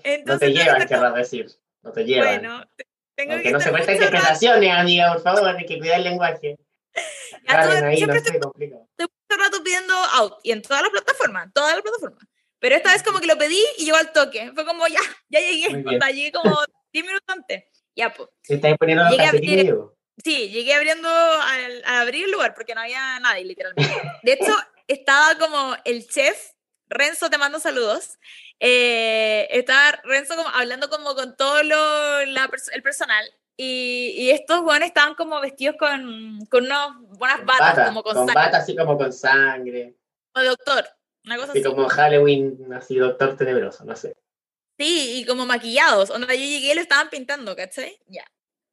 entonces, 0.05 0.25
no 0.26 0.38
te 0.38 0.53
llevan, 0.53 0.87
querrás 0.87 1.14
decir, 1.17 1.47
no 1.83 1.93
te 1.93 2.05
llevan. 2.05 2.29
Bueno, 2.29 2.71
tengo 3.17 3.43
que 3.43 3.50
no 3.50 3.61
se 3.61 3.71
cuesta 3.71 3.93
interpretaciones, 3.93 4.71
amiga, 4.73 5.12
por 5.14 5.23
favor, 5.23 5.49
hay 5.49 5.67
que 5.67 5.79
cuidar 5.81 5.99
el 5.99 6.05
lenguaje. 6.05 6.57
Ya, 7.49 7.62
todo, 7.62 7.87
ahí, 7.87 7.97
siempre 7.97 8.21
no 8.21 8.25
estoy, 8.25 8.41
complicado. 8.41 8.88
estoy 8.93 9.09
mucho 9.09 9.43
rato 9.43 9.64
pidiendo 9.64 9.95
auto, 9.95 10.38
y 10.45 10.53
en 10.53 10.62
todas 10.62 10.83
las 10.83 10.90
plataformas, 10.92 11.53
todas 11.53 11.73
las 11.75 11.83
plataformas. 11.83 12.25
Pero 12.61 12.77
esta 12.77 12.92
vez 12.92 13.03
como 13.03 13.18
que 13.18 13.27
lo 13.27 13.37
pedí 13.37 13.61
y 13.79 13.85
llegó 13.85 13.97
al 13.97 14.12
toque, 14.12 14.53
fue 14.55 14.64
como 14.64 14.87
ya, 14.87 15.01
ya 15.29 15.40
llegué, 15.40 15.66
o 15.87 15.99
sea, 15.99 16.11
llegué 16.11 16.31
como 16.31 16.57
10 16.92 17.05
minutos 17.05 17.35
antes. 17.35 17.64
Ya, 17.96 18.12
pues. 18.12 18.28
¿Se 18.42 18.54
está 18.54 18.74
poniendo 18.76 19.04
los 19.04 19.18
abrir, 19.18 19.74
Sí, 20.22 20.48
llegué 20.50 20.74
abriendo 20.74 21.09
al, 21.09 21.83
a 21.85 22.00
abrir 22.00 22.24
el 22.24 22.30
lugar 22.30 22.54
porque 22.54 22.74
no 22.74 22.83
había 22.83 23.18
nadie, 23.20 23.44
literalmente. 23.44 23.92
De 24.22 24.33
hecho, 24.33 24.52
estaba 24.87 25.37
como 25.38 25.76
el 25.85 26.07
chef, 26.07 26.52
Renzo, 26.88 27.30
te 27.30 27.38
mando 27.38 27.59
saludos. 27.59 28.18
Eh, 28.61 29.48
estaba 29.50 30.00
Renzo 30.04 30.37
como 30.37 30.48
hablando 30.48 30.88
como 30.88 31.14
con 31.14 31.37
todo 31.37 31.62
lo, 31.62 32.24
la, 32.26 32.48
el 32.72 32.83
personal 32.83 33.24
y, 33.57 34.14
y, 34.16 34.30
estos 34.30 34.62
buenos 34.62 34.88
estaban 34.88 35.14
como 35.14 35.40
vestidos 35.40 35.76
con, 35.78 36.44
con 36.50 36.64
unas 36.64 36.88
buenas 37.18 37.44
batas, 37.44 37.76
bata, 37.76 37.87
como 37.87 38.02
con, 38.02 38.14
con 38.14 38.26
batas 38.26 38.62
así 38.62 38.76
como 38.76 38.96
con 38.96 39.12
sangre. 39.12 39.96
O 40.35 40.42
doctor, 40.42 40.85
una 41.24 41.37
cosa 41.37 41.52
así. 41.52 41.61
así. 41.61 41.68
como 41.68 41.88
Halloween, 41.88 42.72
así 42.72 42.96
doctor 42.96 43.37
tenebroso, 43.37 43.85
no 43.85 43.94
sé. 43.94 44.16
Sí, 44.78 45.20
y 45.20 45.24
como 45.26 45.46
maquillados. 45.46 46.10
Onda, 46.10 46.34
yo 46.34 46.40
llegué 46.40 46.72
y 46.72 46.74
lo 46.74 46.80
estaban 46.80 47.10
pintando, 47.10 47.54
¿cachai? 47.54 47.98
Ya. 48.06 48.24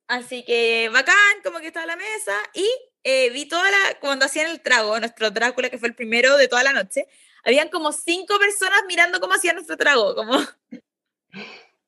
Así 0.07 0.43
que 0.43 0.89
bacán, 0.89 1.15
como 1.43 1.59
que 1.59 1.67
estaba 1.67 1.85
la 1.85 1.95
mesa. 1.95 2.33
Y 2.53 2.67
eh, 3.03 3.29
vi 3.29 3.47
toda 3.47 3.69
la. 3.69 3.99
Cuando 3.99 4.25
hacían 4.25 4.49
el 4.49 4.61
trago, 4.61 4.99
nuestro 4.99 5.31
Drácula, 5.31 5.69
que 5.69 5.77
fue 5.77 5.89
el 5.89 5.95
primero 5.95 6.37
de 6.37 6.47
toda 6.47 6.63
la 6.63 6.73
noche, 6.73 7.05
habían 7.43 7.69
como 7.69 7.91
cinco 7.91 8.37
personas 8.39 8.81
mirando 8.87 9.19
cómo 9.19 9.33
hacían 9.33 9.55
nuestro 9.55 9.77
trago. 9.77 10.15
Como... 10.15 10.37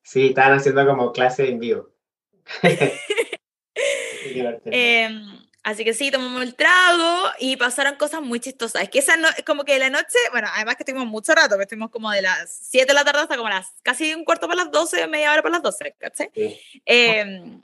Sí, 0.05 0.27
estaban 0.27 0.57
haciendo 0.57 0.85
como 0.85 1.13
clase 1.13 1.47
en 1.47 1.59
vivo. 1.59 1.89
eh, 4.65 5.09
Así 5.63 5.85
que 5.85 5.93
sí, 5.93 6.11
tomamos 6.11 6.43
el 6.43 6.55
trago 6.55 7.29
y 7.39 7.55
pasaron 7.55 7.95
cosas 7.95 8.21
muy 8.21 8.41
chistosas. 8.41 8.83
Es 8.83 8.89
que 8.89 8.99
esa 8.99 9.15
no, 9.15 9.29
como 9.45 9.63
que 9.63 9.79
la 9.79 9.89
noche, 9.89 10.17
bueno, 10.31 10.49
además 10.53 10.75
que 10.75 10.83
estuvimos 10.83 11.07
mucho 11.07 11.33
rato, 11.33 11.55
que 11.55 11.63
estuvimos 11.63 11.89
como 11.89 12.11
de 12.11 12.21
las 12.21 12.51
7 12.63 12.85
de 12.87 12.93
la 12.93 13.05
tarde 13.05 13.21
hasta 13.21 13.37
como 13.37 13.47
las 13.47 13.71
casi 13.81 14.13
un 14.13 14.25
cuarto 14.25 14.47
para 14.47 14.63
las 14.63 14.71
12, 14.71 15.07
media 15.07 15.31
hora 15.31 15.41
para 15.41 15.53
las 15.53 15.63
12, 15.63 15.95
¿cachai? 15.97 16.29
Sí. 16.35 16.59
Eh, 16.85 17.59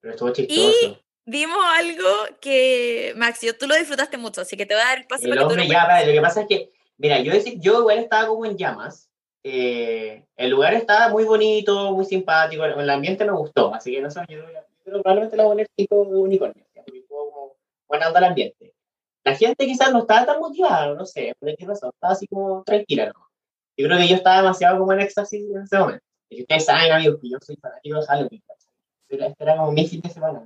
Pero 0.00 0.12
estuvo 0.12 0.32
chistoso. 0.32 0.60
y 0.60 0.98
vimos 1.24 1.58
algo 1.76 2.08
que, 2.40 3.12
Max, 3.16 3.40
yo, 3.42 3.56
tú 3.56 3.68
lo 3.68 3.76
disfrutaste 3.76 4.16
mucho, 4.16 4.40
así 4.40 4.56
que 4.56 4.66
te 4.66 4.74
voy 4.74 4.82
a 4.82 4.86
dar 4.86 4.98
el 4.98 5.06
paso 5.06 5.26
el 5.26 5.36
tú 5.36 5.42
hombre 5.44 5.64
lo 5.64 5.70
ya, 5.70 6.04
lo 6.04 6.12
que 6.12 6.20
pasa 6.20 6.40
es 6.40 6.48
que, 6.48 6.72
mira, 6.98 7.20
yo, 7.20 7.32
yo 7.58 7.80
igual 7.80 7.98
estaba 7.98 8.26
como 8.26 8.44
en 8.44 8.56
llamas. 8.56 9.08
Eh, 9.44 10.24
el 10.36 10.50
lugar 10.50 10.74
estaba 10.74 11.08
muy 11.10 11.22
bonito, 11.22 11.92
muy 11.92 12.04
simpático, 12.04 12.64
el, 12.64 12.72
el 12.72 12.90
ambiente 12.90 13.24
me 13.24 13.30
gustó, 13.30 13.72
así 13.72 13.92
que 13.92 14.00
no 14.00 14.10
sé, 14.10 14.20
yo, 14.28 14.40
yo 14.84 15.02
probablemente 15.02 15.36
lo 15.36 15.44
voy 15.44 15.50
a 15.50 15.54
poner 15.54 15.68
tipo 15.76 15.94
unicornio, 16.00 16.65
buena 17.88 18.08
onda 18.08 18.18
el 18.18 18.24
ambiente. 18.26 18.74
La 19.24 19.34
gente 19.34 19.66
quizás 19.66 19.92
no 19.92 20.00
estaba 20.00 20.26
tan 20.26 20.40
motivada, 20.40 20.94
no 20.94 21.04
sé, 21.04 21.34
por 21.38 21.54
qué 21.56 21.66
razón, 21.66 21.90
estaba 21.92 22.12
así 22.12 22.26
como 22.28 22.62
tranquila, 22.62 23.06
¿no? 23.06 23.26
Yo 23.76 23.86
creo 23.86 23.98
que 23.98 24.08
yo 24.08 24.16
estaba 24.16 24.36
demasiado 24.36 24.78
como 24.78 24.92
en 24.92 25.00
éxtasis 25.00 25.50
en 25.50 25.62
ese 25.62 25.78
momento. 25.78 26.04
Y 26.30 26.42
ustedes 26.42 26.64
saben, 26.64 26.92
amigos, 26.92 27.18
que 27.20 27.30
yo 27.30 27.38
soy 27.40 27.56
fanático 27.56 28.00
de 28.00 28.06
Halloween. 28.06 28.42
Era, 29.08 29.26
este 29.26 29.44
era 29.44 29.56
como 29.56 29.72
mi 29.72 29.86
fin 29.86 30.00
de 30.00 30.10
semana. 30.10 30.44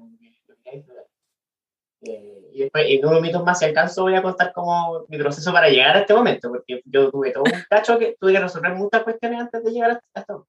Eh, 2.03 2.51
y 2.53 2.61
después, 2.61 2.87
en 2.89 3.05
unos 3.05 3.21
minutos 3.21 3.45
más, 3.45 3.59
si 3.59 3.67
alcanzo, 3.67 4.03
voy 4.03 4.15
a 4.15 4.23
contar 4.23 4.53
como 4.53 5.05
mi 5.09 5.19
proceso 5.19 5.53
para 5.53 5.69
llegar 5.69 5.97
a 5.97 6.01
este 6.01 6.15
momento, 6.15 6.49
porque 6.49 6.81
yo 6.85 7.11
tuve 7.11 7.33
todo 7.33 7.45
un 7.45 7.53
cacho 7.69 7.99
que 7.99 8.17
tuve 8.19 8.33
que 8.33 8.41
resolver 8.41 8.75
muchas 8.75 9.03
cuestiones 9.03 9.41
antes 9.41 9.63
de 9.63 9.71
llegar 9.71 9.91
a 9.91 10.21
esto. 10.21 10.47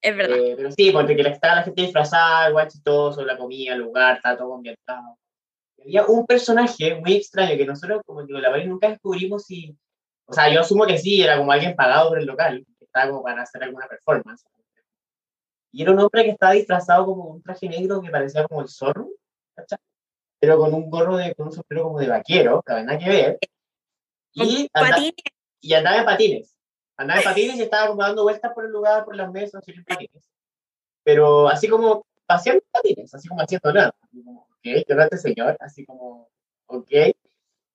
Es 0.00 0.16
verdad. 0.16 0.36
Eh, 0.36 0.54
pero 0.56 0.72
sí, 0.72 0.90
porque 0.90 1.12
estaba 1.20 1.56
la 1.56 1.62
gente 1.62 1.82
disfrazada, 1.82 2.48
igual 2.48 2.68
chistoso, 2.68 3.24
la 3.24 3.36
comida, 3.36 3.74
el 3.74 3.80
lugar, 3.80 4.16
estaba 4.16 4.38
todo 4.38 4.54
ambientado. 4.54 5.18
Había 5.82 6.06
un 6.06 6.26
personaje 6.26 6.94
muy 6.96 7.14
extraño 7.14 7.56
que 7.56 7.66
nosotros, 7.66 8.02
como 8.06 8.24
digo, 8.24 8.38
la 8.38 8.50
verdad 8.50 8.66
nunca 8.66 8.88
descubrimos 8.88 9.44
si. 9.44 9.76
O 10.26 10.32
sea, 10.32 10.48
yo 10.52 10.60
asumo 10.60 10.86
que 10.86 10.98
sí, 10.98 11.20
era 11.22 11.36
como 11.36 11.52
alguien 11.52 11.74
pagado 11.74 12.10
por 12.10 12.18
el 12.18 12.26
local, 12.26 12.64
que 12.78 12.84
estaba 12.84 13.10
como 13.10 13.22
para 13.22 13.42
hacer 13.42 13.62
alguna 13.64 13.86
performance. 13.88 14.44
Y 15.72 15.82
era 15.82 15.92
un 15.92 15.98
hombre 16.00 16.24
que 16.24 16.30
estaba 16.30 16.52
disfrazado 16.52 17.06
como 17.06 17.24
un 17.24 17.42
traje 17.42 17.68
negro 17.68 18.00
que 18.00 18.10
parecía 18.10 18.46
como 18.46 18.60
el 18.62 18.68
zorro, 18.68 19.08
¿cachai? 19.54 19.78
Pero 20.38 20.58
con 20.58 20.74
un 20.74 20.90
gorro 20.90 21.16
de, 21.16 21.34
con 21.34 21.46
un 21.46 21.52
sombrero 21.52 21.84
como 21.84 21.98
de 21.98 22.08
vaquero, 22.08 22.62
que 22.62 22.72
nada 22.74 22.98
que 22.98 23.08
ver. 23.08 23.38
Y, 24.34 24.68
Con 24.68 24.82
anda- 24.84 24.96
patines. 24.96 25.14
y 25.60 25.72
andaba 25.74 25.96
en 25.98 26.04
patines. 26.04 26.56
Andaba 26.96 27.20
en 27.20 27.24
patines 27.24 27.56
y 27.56 27.62
estaba 27.62 27.88
como 27.88 28.02
dando 28.02 28.22
vueltas 28.22 28.52
por 28.54 28.64
el 28.64 28.70
lugar, 28.70 29.04
por 29.04 29.16
las 29.16 29.30
mesas, 29.30 29.62
en 29.66 29.84
patines. 29.84 30.28
Pero 31.04 31.48
así 31.48 31.68
como 31.68 32.04
paseando 32.26 32.62
en 32.64 32.70
patines, 32.70 33.14
así 33.14 33.28
como 33.28 33.40
haciendo 33.40 33.72
nada. 33.72 33.94
Como, 34.12 34.46
¿qué 34.62 34.92
onda 34.92 35.04
este 35.04 35.18
señor? 35.18 35.56
Así 35.60 35.84
como, 35.84 36.28
ok. 36.66 36.90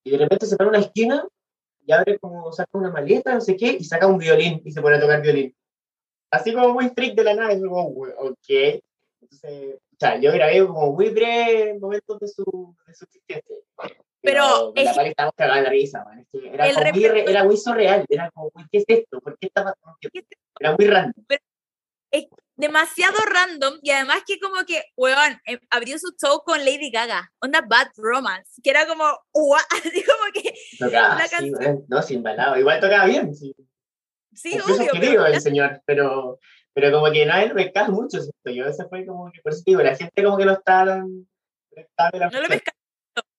Y 0.04 0.12
de 0.12 0.18
repente 0.18 0.46
se 0.46 0.56
para 0.58 0.70
a 0.70 0.70
una 0.70 0.80
esquina 0.80 1.28
y 1.86 1.92
abre 1.92 2.18
como, 2.20 2.52
saca 2.52 2.78
una 2.78 2.90
maleta, 2.92 3.34
no 3.34 3.42
sé 3.42 3.56
qué, 3.56 3.78
y 3.80 3.84
saca 3.84 4.08
un 4.08 4.18
violín 4.18 4.62
y 4.66 4.72
se 4.72 4.82
pone 4.82 4.98
a 4.98 5.00
tocar 5.00 5.22
violín. 5.22 5.56
Así 6.32 6.54
como 6.54 6.74
muy 6.74 6.86
strict 6.88 7.16
de 7.16 7.24
la 7.24 7.34
nada, 7.36 7.54
y 7.54 7.62
como, 7.62 7.84
"We- 7.90 8.14
ok. 8.18 8.82
Entonces, 9.22 9.76
o 9.76 9.96
sea, 10.00 10.20
yo 10.20 10.32
grabé 10.34 10.66
como 10.68 10.92
muy 10.94 11.10
momentos 11.80 12.20
de 12.20 12.28
su, 12.28 12.76
de 12.86 12.94
su 12.94 13.06
existencia. 13.06 13.56
Pero 14.22 14.74
la 14.76 14.82
es- 14.82 14.96
pali 14.98 15.10
estábamos 15.10 15.36
cagados 15.38 15.64
de 15.64 15.70
risa, 15.70 16.04
man. 16.04 16.20
Es 16.20 16.28
que 16.32 16.50
Era, 16.50 16.68
El 16.68 16.76
como 16.76 16.92
muy, 16.92 17.06
era 17.06 17.44
muy 17.46 17.58
surreal, 17.58 18.06
era 18.10 18.30
como, 18.32 18.52
¿qué 18.72 18.78
es 18.80 18.86
esto? 18.88 19.22
¿Por 19.22 19.38
qué 19.40 19.48
pasando? 19.54 19.98
Era 20.60 20.76
muy 20.76 20.86
random. 20.88 21.24
Demasiado 22.58 23.18
random 23.32 23.80
y 23.82 23.92
además 23.92 24.24
que 24.26 24.40
como 24.40 24.66
que, 24.66 24.84
weón, 24.98 25.40
eh, 25.46 25.60
abrió 25.70 25.98
su 26.00 26.16
show 26.20 26.42
con 26.44 26.60
Lady 26.66 26.90
Gaga, 26.92 27.32
onda 27.40 27.62
Bad 27.62 27.90
Romance, 27.96 28.60
que 28.64 28.72
era 28.72 28.86
como, 28.88 29.06
ua, 29.32 29.60
así 29.70 30.04
como 30.04 30.32
que, 30.34 30.54
Tocaba 30.78 31.20
no, 31.88 32.02
sin 32.02 32.24
balado. 32.24 32.58
Igual 32.58 32.82
tocaba 32.82 33.06
bien, 33.06 33.34
sí. 33.34 33.56
sí, 34.34 34.56
Incluso 34.56 34.82
obvio, 34.82 34.92
querido 34.92 35.24
pero 35.24 35.36
el 35.36 35.42
señor, 35.42 35.82
pero, 35.86 36.40
pero 36.74 36.92
como 36.92 37.12
que 37.12 37.26
nadie 37.26 37.50
lo 37.50 37.56
pescaba 37.56 37.90
mucho. 37.90 38.20
Yo 38.46 38.66
ese 38.66 38.86
fue 38.86 39.06
como 39.06 39.32
que, 39.32 39.42
por 39.42 39.54
eso 39.54 39.62
digo, 39.66 39.82
la 39.82 39.96
gente 39.96 40.24
como 40.24 40.38
que 40.38 40.46
no 40.46 40.54
estaba 40.54 40.86
tan... 40.86 41.28
No 42.32 42.42
lo 42.42 42.48
pescaba, 42.48 42.78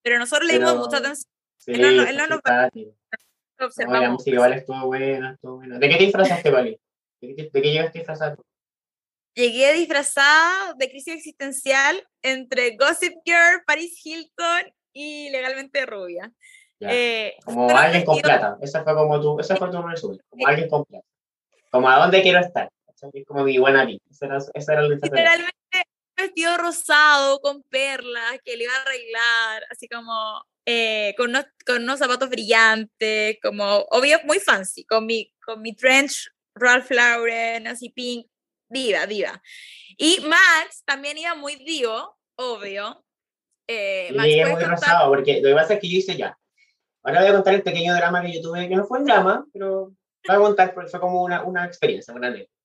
pero 0.01 0.17
nosotros 0.17 0.47
le 0.47 0.53
dimos 0.53 0.77
mucha 0.77 0.97
atención. 0.97 1.29
Sí, 1.57 1.73
él 1.73 1.97
no, 1.97 2.03
él 2.03 2.15
no 2.15 2.27
nos 2.27 2.39
lo 3.57 3.65
observamos. 3.65 4.01
la 4.01 4.09
música 4.11 4.35
igual 4.35 4.53
estuvo 4.53 4.85
buena, 4.85 5.33
estuvo 5.33 5.57
buena. 5.57 5.77
¿De 5.77 5.89
qué 5.89 5.97
te 5.97 6.03
disfrazaste, 6.05 6.49
Pali? 6.49 6.79
¿De 7.19 7.35
qué, 7.35 7.49
de 7.51 7.61
qué 7.61 7.71
llegaste 7.71 7.99
disfrazado? 7.99 8.37
Llegué 9.39 9.71
disfrazada 9.71 10.73
de 10.73 10.89
crisis 10.89 11.15
existencial 11.15 12.05
entre 12.21 12.75
Gossip 12.75 13.13
Girl, 13.23 13.63
Paris 13.65 13.97
Hilton 14.03 14.73
y 14.91 15.29
Legalmente 15.29 15.85
Rubia. 15.85 16.29
Eh, 16.81 17.37
como 17.45 17.69
alguien 17.69 18.03
con 18.03 18.19
plata. 18.19 18.57
Esa 18.61 18.83
fue 18.83 18.93
como 18.95 19.21
tu, 19.21 19.39
esa 19.39 19.55
fue 19.55 19.71
tu 19.71 19.81
resumen. 19.81 20.19
Como 20.27 20.45
alguien 20.45 20.67
con 20.67 20.83
plata. 20.83 21.05
Como 21.71 21.89
a 21.89 21.99
dónde 21.99 22.21
quiero 22.21 22.39
estar. 22.39 22.69
Es 23.13 23.25
como 23.25 23.45
mi 23.45 23.57
buena 23.57 23.85
vida. 23.85 24.01
Ese 24.11 24.25
era, 24.25 24.39
ese 24.39 24.73
era 24.73 24.81
Literalmente 24.81 25.83
vestido 26.17 26.57
rosado 26.57 27.39
con 27.39 27.63
perlas 27.63 28.39
que 28.43 28.57
le 28.57 28.65
iba 28.65 28.73
a 28.73 28.81
arreglar, 28.81 29.63
así 29.71 29.87
como 29.87 30.43
eh, 30.65 31.13
con, 31.15 31.29
unos, 31.29 31.45
con 31.65 31.83
unos 31.83 31.99
zapatos 31.99 32.29
brillantes, 32.29 33.37
como 33.41 33.85
obvio 33.91 34.19
muy 34.25 34.41
fancy, 34.41 34.83
con 34.83 35.05
mi, 35.05 35.31
con 35.45 35.61
mi 35.61 35.73
trench 35.73 36.29
Ralph 36.55 36.91
Lauren, 36.91 37.67
así 37.67 37.89
pink, 37.89 38.27
diva, 38.69 39.05
diva. 39.05 39.41
Y 39.97 40.19
Max 40.21 40.83
también 40.85 41.17
iba 41.17 41.35
muy 41.35 41.55
divo, 41.55 42.17
obvio. 42.35 43.03
Eh, 43.67 44.11
Max 44.15 44.51
muy 44.51 44.63
rosado, 44.63 45.09
porque 45.09 45.41
lo 45.41 45.49
que 45.49 45.55
pasa 45.55 45.73
es 45.75 45.79
que 45.79 45.89
yo 45.89 45.97
hice 45.97 46.15
ya. 46.15 46.37
Ahora 47.03 47.21
voy 47.21 47.29
a 47.29 47.33
contar 47.33 47.53
el 47.53 47.63
pequeño 47.63 47.95
drama 47.95 48.21
que 48.21 48.33
yo 48.33 48.41
tuve, 48.41 48.67
que 48.67 48.75
no 48.75 48.85
fue 48.85 48.99
un 48.99 49.05
drama, 49.05 49.45
pero 49.53 49.93
voy 50.27 50.35
a 50.35 50.39
contar 50.39 50.73
porque 50.73 50.89
fue 50.89 50.99
como 50.99 51.23
una, 51.23 51.43
una 51.43 51.65
experiencia, 51.65 52.13
una 52.13 52.27
anécdota 52.27 52.59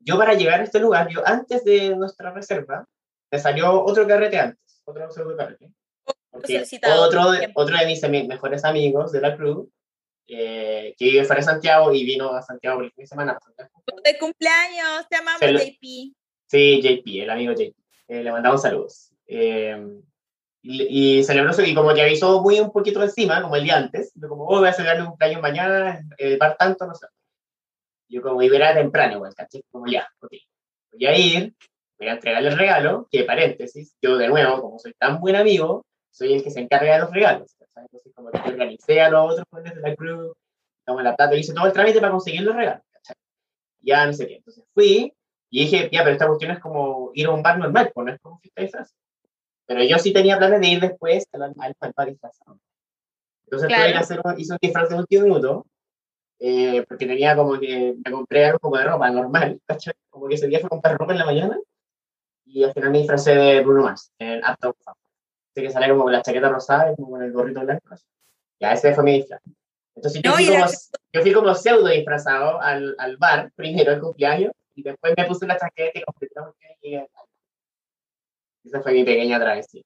yo 0.00 0.18
para 0.18 0.34
llegar 0.34 0.60
a 0.60 0.64
este 0.64 0.80
lugar, 0.80 1.08
yo 1.08 1.26
antes 1.26 1.64
de 1.64 1.94
nuestra 1.94 2.32
reserva, 2.32 2.86
me 3.30 3.38
salió 3.38 3.84
otro 3.84 4.06
carrete 4.06 4.38
antes, 4.38 4.82
otro 4.84 5.10
pseudo 5.10 5.36
carrete. 5.36 5.72
otro, 6.32 7.32
de, 7.32 7.52
otro 7.54 7.76
de 7.76 7.86
mis 7.86 8.02
mejores 8.26 8.64
amigos 8.64 9.12
de 9.12 9.20
la 9.20 9.36
crew, 9.36 9.70
eh, 10.32 10.94
que 10.96 11.04
vive 11.06 11.24
fuera 11.24 11.40
de 11.40 11.46
Santiago 11.46 11.92
y 11.92 12.04
vino 12.04 12.32
a 12.32 12.42
Santiago 12.42 12.76
por 12.76 12.84
el 12.84 12.92
fin 12.92 13.02
de 13.02 13.08
semana. 13.08 13.38
De 14.04 14.18
cumpleaños, 14.18 15.08
te 15.08 15.16
amamos, 15.16 15.40
JP. 15.40 16.14
Sí, 16.46 16.80
JP, 16.82 17.22
el 17.22 17.30
amigo 17.30 17.52
JP. 17.52 17.74
Eh, 18.08 18.22
le 18.22 18.32
mandamos 18.32 18.62
saludos. 18.62 19.12
Eh, 19.26 19.76
y, 20.62 21.18
y, 21.18 21.24
celebró 21.24 21.50
eso, 21.50 21.62
y 21.62 21.74
como 21.74 21.94
que 21.94 22.02
avisó 22.02 22.42
muy 22.42 22.60
un 22.60 22.70
poquito 22.70 23.02
encima, 23.02 23.42
como 23.42 23.56
el 23.56 23.64
día 23.64 23.76
antes, 23.76 24.12
como, 24.20 24.44
oh, 24.44 24.58
voy 24.58 24.68
a 24.68 24.72
celebrar 24.72 25.00
un 25.00 25.08
cumpleaños 25.08 25.42
mañana, 25.42 26.00
eh, 26.18 26.36
par 26.36 26.56
tanto, 26.56 26.86
no 26.86 26.94
sé. 26.94 27.06
Yo 28.08 28.22
como 28.22 28.42
iba 28.42 28.74
temprano, 28.74 29.14
igual, 29.14 29.34
¿caché? 29.34 29.62
Como 29.70 29.86
ya, 29.86 30.08
ok, 30.20 30.32
voy 30.92 31.06
a 31.06 31.16
ir, 31.16 31.54
voy 31.98 32.08
a 32.08 32.12
entregarle 32.12 32.50
el 32.50 32.58
regalo, 32.58 33.08
que 33.10 33.24
paréntesis, 33.24 33.96
yo 34.02 34.18
de 34.18 34.28
nuevo, 34.28 34.60
como 34.60 34.78
soy 34.78 34.92
tan 34.94 35.20
buen 35.20 35.36
amigo, 35.36 35.86
soy 36.10 36.34
el 36.34 36.42
que 36.42 36.50
se 36.50 36.60
encarga 36.60 36.94
de 36.94 37.00
los 37.00 37.12
regalos, 37.12 37.56
¿cachai? 37.74 37.84
Entonces 37.84 38.12
como 38.14 38.30
que 38.30 38.38
organicé 38.38 39.00
a 39.00 39.10
los 39.10 39.32
otros 39.32 39.46
jóvenes 39.50 39.74
de 39.74 39.80
la 39.80 39.96
cruz, 39.96 40.36
como 40.86 41.00
la 41.00 41.16
plata, 41.16 41.36
hice 41.36 41.54
todo 41.54 41.66
el 41.66 41.72
trámite 41.72 42.00
para 42.00 42.12
conseguir 42.12 42.42
los 42.42 42.56
regalos, 42.56 42.84
¿cachai? 42.92 43.16
Ya 43.80 44.06
no 44.06 44.12
sé 44.12 44.26
qué, 44.26 44.36
entonces 44.36 44.64
fui 44.74 45.14
y 45.50 45.64
dije, 45.64 45.88
ya, 45.92 46.02
pero 46.02 46.12
esta 46.12 46.28
cuestión 46.28 46.52
es 46.52 46.60
como 46.60 47.10
ir 47.14 47.26
a 47.26 47.32
un 47.32 47.42
bar 47.42 47.58
normal, 47.58 47.90
pues 47.92 48.06
no 48.06 48.12
es 48.12 48.20
como 48.20 48.38
fiesta 48.38 48.78
de 48.78 48.84
Pero 49.66 49.82
yo 49.84 49.98
sí 49.98 50.12
tenía 50.12 50.38
planes 50.38 50.60
de 50.60 50.68
ir 50.68 50.80
después 50.80 51.26
al, 51.32 51.42
al, 51.42 51.74
al 51.78 51.92
bar 51.96 52.08
disfrazado. 52.08 52.58
Entonces 53.44 53.68
claro. 53.68 53.82
tuve 53.82 53.92
que 53.92 53.98
hacer 53.98 54.20
un, 54.24 54.40
hice 54.40 54.52
un 54.52 54.58
disfraz 54.62 54.88
de 54.88 54.94
último 54.94 55.24
minuto, 55.24 55.66
eh, 56.38 56.84
porque 56.88 57.06
tenía 57.06 57.34
como 57.34 57.58
que 57.58 57.96
me 58.04 58.12
compré 58.12 58.46
algo 58.46 58.60
como 58.60 58.76
de 58.76 58.84
ropa 58.84 59.10
normal, 59.10 59.60
¿cachai? 59.66 59.94
Como 60.08 60.28
que 60.28 60.36
ese 60.36 60.46
día 60.46 60.60
fue 60.60 60.68
comprar 60.70 60.96
ropa 60.96 61.12
en 61.12 61.18
la 61.18 61.26
mañana 61.26 61.58
y 62.46 62.64
al 62.64 62.72
final 62.72 62.90
me 62.90 62.98
disfrazé 62.98 63.34
de 63.34 63.60
Bruno 63.60 63.82
Mars, 63.82 64.12
en 64.18 64.38
Uptown 64.38 64.74
Funk. 64.84 64.96
Así 65.50 65.66
que 65.66 65.70
salía 65.70 65.88
como 65.88 66.04
con 66.04 66.12
la 66.12 66.22
chaqueta 66.22 66.48
rosada 66.48 66.92
y 66.92 66.96
como 66.96 67.10
con 67.10 67.22
el 67.22 67.32
gorrito 67.32 67.60
blanco. 67.60 67.96
Ya, 68.60 68.72
ese 68.72 68.94
fue 68.94 69.04
mi 69.04 69.12
disfraz. 69.18 69.40
Entonces 69.96 70.22
yo, 70.22 70.32
fui, 70.32 70.46
como, 70.46 70.64
yo 71.12 71.20
fui 71.22 71.32
como 71.32 71.54
pseudo 71.54 71.88
disfrazado 71.88 72.60
al, 72.60 72.94
al 72.98 73.16
bar, 73.16 73.50
primero 73.56 73.92
el 73.92 74.00
cumpleaños, 74.00 74.52
y 74.74 74.82
después 74.82 75.14
me 75.16 75.24
puse 75.26 75.46
la 75.46 75.58
chaqueta 75.58 75.98
y 75.98 76.02
la 76.34 76.54
y 76.82 76.94
Esa 78.64 78.80
fue 78.80 78.92
mi 78.92 79.04
pequeña 79.04 79.38
travesía. 79.38 79.82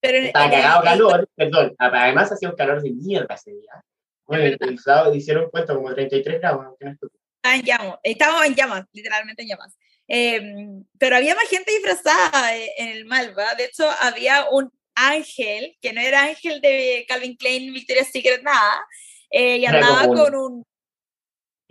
Pero 0.00 0.18
Estaba 0.18 0.50
cagado 0.50 0.82
calor, 0.82 1.28
perdón, 1.36 1.74
además 1.78 2.32
hacía 2.32 2.50
un 2.50 2.56
calor 2.56 2.82
de 2.82 2.90
mierda 2.90 3.34
ese 3.34 3.52
día. 3.52 3.84
Bueno, 4.26 4.56
el, 4.60 4.78
sábado 4.78 5.14
hicieron 5.14 5.48
puesto 5.50 5.76
como 5.76 5.94
33 5.94 6.40
grados. 6.40 6.74
en 6.80 7.62
llamas, 7.62 7.98
estábamos 8.02 8.46
en 8.46 8.54
llamas, 8.54 8.84
literalmente 8.92 9.42
en 9.42 9.48
llamas. 9.48 9.76
Em, 10.14 10.84
pero 10.98 11.16
había 11.16 11.34
más 11.34 11.48
gente 11.48 11.72
disfrazada 11.72 12.54
eh, 12.54 12.70
en 12.76 12.88
el 12.88 13.06
Malva. 13.06 13.54
De 13.54 13.64
hecho, 13.64 13.88
había 14.00 14.46
un 14.50 14.70
ángel, 14.94 15.76
que 15.80 15.94
no 15.94 16.02
era 16.02 16.24
ángel 16.24 16.60
de 16.60 17.06
Calvin 17.08 17.34
Klein, 17.36 17.72
Victoria's 17.72 18.10
Secret, 18.12 18.42
nada, 18.42 18.84
eh, 19.30 19.56
y 19.56 19.64
andaba 19.64 20.06
con 20.06 20.34
un. 20.34 20.64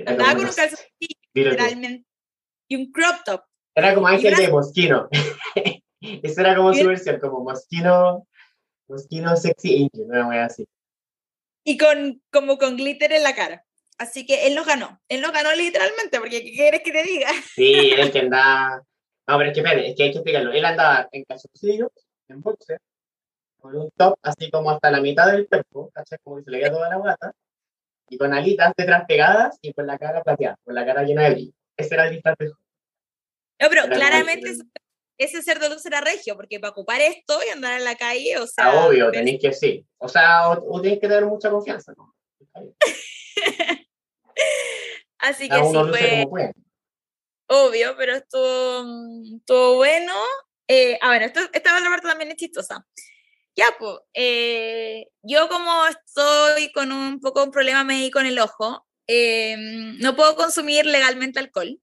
Andaba 0.05 0.35
con 0.35 0.45
un 0.45 0.53
calcetín, 0.53 1.17
literalmente, 1.35 2.07
y 2.67 2.75
un 2.77 2.91
crop 2.91 3.23
top. 3.23 3.43
Era 3.75 3.93
como 3.93 4.07
ángel 4.07 4.35
de 4.35 4.47
Mosquino. 4.47 5.07
Esa 6.01 6.41
era 6.41 6.55
como 6.55 6.73
su 6.73 6.87
versión, 6.87 7.19
como 7.19 7.43
Mosquino, 7.43 8.27
Mosquino 8.87 9.37
Sexy 9.37 9.83
Angel, 9.83 10.07
no 10.07 10.25
voy 10.25 10.37
a 10.37 10.47
decir 10.47 10.67
y 11.63 11.77
con, 11.77 12.21
como 12.31 12.57
con 12.57 12.75
glitter 12.77 13.11
en 13.11 13.23
la 13.23 13.35
cara. 13.35 13.65
Así 14.01 14.25
que 14.25 14.47
él 14.47 14.55
nos 14.55 14.65
ganó. 14.65 14.99
Él 15.07 15.21
nos 15.21 15.31
ganó 15.31 15.53
literalmente, 15.53 16.19
porque 16.19 16.43
¿qué 16.43 16.51
quieres 16.51 16.81
que 16.81 16.91
te 16.91 17.03
diga? 17.03 17.29
Sí, 17.55 17.93
es 17.95 18.09
que 18.09 18.19
anda. 18.19 18.81
No, 19.27 19.37
pero 19.37 19.51
es 19.51 19.53
que, 19.53 19.59
espere, 19.59 19.89
es 19.89 19.95
que 19.95 20.03
hay 20.03 20.11
que 20.11 20.17
explicarlo. 20.17 20.51
Él 20.51 20.65
andaba 20.65 21.07
en 21.11 21.23
calzoncillos, 21.23 21.91
en 22.27 22.41
boxer, 22.41 22.79
con 23.59 23.77
un 23.77 23.91
top 23.95 24.17
así 24.23 24.49
como 24.49 24.71
hasta 24.71 24.89
la 24.89 25.01
mitad 25.01 25.31
del 25.31 25.47
cuerpo, 25.47 25.91
¿cachai? 25.93 26.17
Como 26.23 26.37
que 26.37 26.43
se 26.43 26.51
le 26.51 26.57
veía 26.57 26.71
toda 26.71 26.89
la 26.89 26.95
guata, 26.95 27.31
y 28.09 28.17
con 28.17 28.33
alitas 28.33 28.73
detrás 28.75 29.05
pegadas 29.07 29.59
y 29.61 29.71
con 29.71 29.85
la 29.85 29.99
cara 29.99 30.23
plateada, 30.23 30.57
con 30.63 30.73
la 30.73 30.83
cara 30.83 31.03
llena 31.03 31.25
de 31.25 31.31
brillo. 31.35 31.53
Ese 31.77 31.93
era 31.93 32.07
el 32.07 32.13
disfraz 32.13 32.35
No, 32.39 33.69
pero 33.69 33.83
claramente 33.83 34.55
ese 35.19 35.43
ser 35.43 35.59
de 35.59 35.69
luz 35.69 35.85
era 35.85 36.01
regio, 36.01 36.35
porque 36.35 36.59
para 36.59 36.71
ocupar 36.71 36.99
esto 37.01 37.39
y 37.45 37.49
andar 37.51 37.77
en 37.77 37.83
la 37.83 37.95
calle, 37.95 38.39
o 38.39 38.47
sea... 38.47 38.65
Ah, 38.65 38.87
obvio, 38.87 39.11
tenéis 39.11 39.39
que 39.39 39.53
sí. 39.53 39.85
O 39.99 40.09
sea, 40.09 40.49
o, 40.49 40.81
tenéis 40.81 40.99
que 40.99 41.07
tener 41.07 41.27
mucha 41.27 41.51
confianza, 41.51 41.93
¿no? 41.95 42.15
Así 45.19 45.47
que 45.47 45.55
sí 45.55 46.27
fue... 46.29 46.51
Obvio, 47.47 47.95
pero 47.97 48.15
estuvo, 48.15 48.85
estuvo 49.35 49.75
bueno. 49.75 50.13
Eh, 50.67 50.97
ah, 51.01 51.07
bueno, 51.07 51.25
esto, 51.25 51.41
esta 51.51 51.77
otra 51.77 51.89
parte 51.89 52.07
también 52.07 52.31
es 52.31 52.37
chistosa. 52.37 52.85
Ya, 53.55 53.65
pues, 53.77 53.97
eh, 54.13 55.07
yo 55.21 55.49
como 55.49 55.85
estoy 55.85 56.71
con 56.71 56.93
un 56.93 57.19
poco 57.19 57.43
un 57.43 57.51
problema 57.51 57.83
médico 57.83 58.21
en 58.21 58.27
el 58.27 58.39
ojo, 58.39 58.87
eh, 59.05 59.57
no 59.57 60.15
puedo 60.15 60.37
consumir 60.37 60.85
legalmente 60.85 61.39
alcohol. 61.39 61.77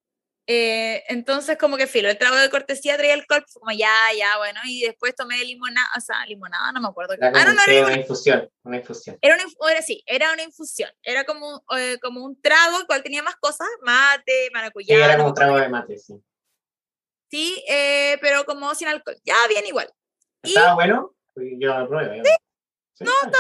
Eh, 0.51 1.05
entonces, 1.09 1.59
como 1.59 1.77
que 1.77 1.87
filo, 1.87 2.09
el 2.09 2.17
trago 2.17 2.37
de 2.37 2.49
cortesía 2.49 2.97
traía 2.97 3.13
alcohol, 3.13 3.43
pues 3.43 3.53
como 3.53 3.71
ya, 3.71 3.93
ya, 4.17 4.39
bueno, 4.39 4.59
y 4.65 4.81
después 4.81 5.15
tomé 5.15 5.45
limonada, 5.45 5.87
o 5.95 6.01
sea, 6.01 6.25
limonada, 6.25 6.73
no 6.73 6.81
me 6.81 6.89
acuerdo. 6.89 7.13
Era 7.13 7.29
ah, 7.29 7.45
no, 7.45 7.53
no, 7.53 7.61
era 7.69 7.85
una 7.85 7.99
infusión, 7.99 8.51
una 8.63 8.79
infusión. 8.79 9.19
Era 9.21 9.35
una, 9.35 9.45
era, 9.71 9.83
sí, 9.83 10.03
era 10.07 10.33
una 10.33 10.43
infusión, 10.43 10.91
era 11.03 11.25
como, 11.25 11.63
eh, 11.77 11.99
como 12.01 12.25
un 12.25 12.41
trago, 12.41 12.79
cual 12.87 13.03
tenía 13.03 13.23
más 13.23 13.37
cosas, 13.37 13.69
mate, 13.83 14.49
maracuyá. 14.55 14.97
Sí, 14.97 15.03
era 15.03 15.17
como 15.19 15.29
un 15.29 15.35
trago 15.35 15.59
de 15.59 15.69
mate, 15.69 15.99
sí. 15.99 16.15
Sí, 17.31 17.63
eh, 17.69 18.17
pero 18.23 18.47
como 18.47 18.75
sin 18.75 18.89
alcohol, 18.89 19.19
ya 19.25 19.37
bien 19.51 19.67
igual. 19.67 19.93
¿Estaba 20.43 20.77
bueno? 20.77 21.15
Yo 21.37 21.79
lo 21.79 21.89
pruebo. 21.89 22.25
Sí. 22.95 23.05
No, 23.05 23.13
está 23.23 23.39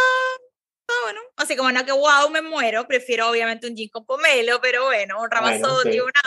Ah, 0.98 1.04
bueno. 1.04 1.20
Así 1.36 1.56
como 1.56 1.70
no 1.70 1.84
que 1.84 1.92
wow, 1.92 2.30
me 2.30 2.42
muero, 2.42 2.86
prefiero 2.86 3.30
obviamente 3.30 3.68
un 3.68 3.76
gin 3.76 3.88
con 3.88 4.04
pomelo, 4.04 4.60
pero 4.60 4.84
bueno, 4.86 5.20
un 5.20 5.30
ramazotti, 5.30 6.00
una... 6.00 6.20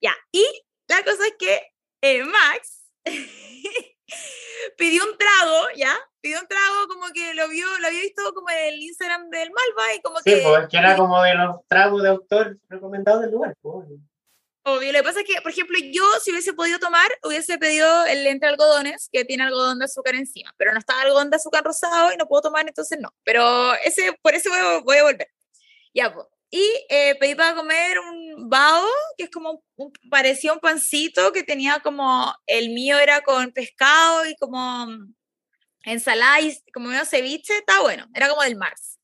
Ya, 0.00 0.14
y 0.32 0.44
la 0.88 1.02
cosa 1.04 1.26
es 1.26 1.34
que 1.38 1.72
eh, 2.02 2.22
Max 2.22 2.84
pidió 4.76 5.04
un 5.04 5.16
trago, 5.16 5.68
¿ya? 5.74 5.96
Pidió 6.20 6.40
un 6.40 6.46
trago 6.46 6.86
como 6.88 7.06
que 7.12 7.34
lo 7.34 7.48
vio, 7.48 7.66
lo 7.78 7.86
había 7.86 8.02
visto 8.02 8.22
como 8.34 8.50
en 8.50 8.74
el 8.74 8.80
Instagram 8.80 9.30
del 9.30 9.50
Malva 9.50 9.94
y 9.94 10.00
como 10.02 10.18
que... 10.20 10.36
Sí, 10.36 10.42
pues 10.44 10.68
que 10.68 10.76
era 10.76 10.96
como 10.96 11.22
de 11.22 11.34
los 11.34 11.66
tragos 11.66 12.02
de 12.02 12.10
autor 12.10 12.58
recomendados 12.68 13.22
del 13.22 13.30
lugar. 13.30 13.54
Pues. 13.60 13.88
Obvio, 14.68 14.90
lo 14.90 14.98
que 14.98 15.04
pasa 15.04 15.20
es 15.20 15.26
que, 15.26 15.40
por 15.42 15.52
ejemplo, 15.52 15.78
yo 15.92 16.02
si 16.20 16.32
hubiese 16.32 16.52
podido 16.52 16.80
tomar, 16.80 17.08
hubiese 17.22 17.56
pedido 17.56 18.04
el 18.06 18.26
entre 18.26 18.48
algodones, 18.48 19.08
que 19.12 19.24
tiene 19.24 19.44
algodón 19.44 19.78
de 19.78 19.84
azúcar 19.84 20.16
encima, 20.16 20.52
pero 20.56 20.72
no 20.72 20.80
está 20.80 21.00
algodón 21.00 21.30
de 21.30 21.36
azúcar 21.36 21.62
rosado 21.62 22.12
y 22.12 22.16
no 22.16 22.26
puedo 22.26 22.42
tomar, 22.42 22.66
entonces 22.66 22.98
no. 23.00 23.14
Pero 23.22 23.74
ese, 23.84 24.12
por 24.20 24.34
eso 24.34 24.50
voy, 24.84 24.96
a 24.96 25.04
volver. 25.04 25.28
Ya, 25.94 26.12
pues. 26.12 26.26
Y 26.50 26.64
eh, 26.88 27.14
pedí 27.20 27.36
para 27.36 27.54
comer 27.54 27.96
un 28.00 28.48
bao, 28.48 28.84
que 29.16 29.24
es 29.24 29.30
como, 29.30 29.62
un, 29.76 29.92
parecía 30.10 30.52
un 30.52 30.58
pancito 30.58 31.30
que 31.30 31.44
tenía 31.44 31.78
como, 31.78 32.34
el 32.48 32.70
mío 32.70 32.98
era 32.98 33.20
con 33.20 33.52
pescado 33.52 34.26
y 34.26 34.34
como 34.34 34.88
ensalada 35.84 36.40
y 36.40 36.60
como 36.74 36.88
medio 36.88 37.04
ceviche, 37.04 37.56
está 37.56 37.82
bueno, 37.82 38.08
era 38.14 38.28
como 38.28 38.42
del 38.42 38.56
Mars. 38.56 38.95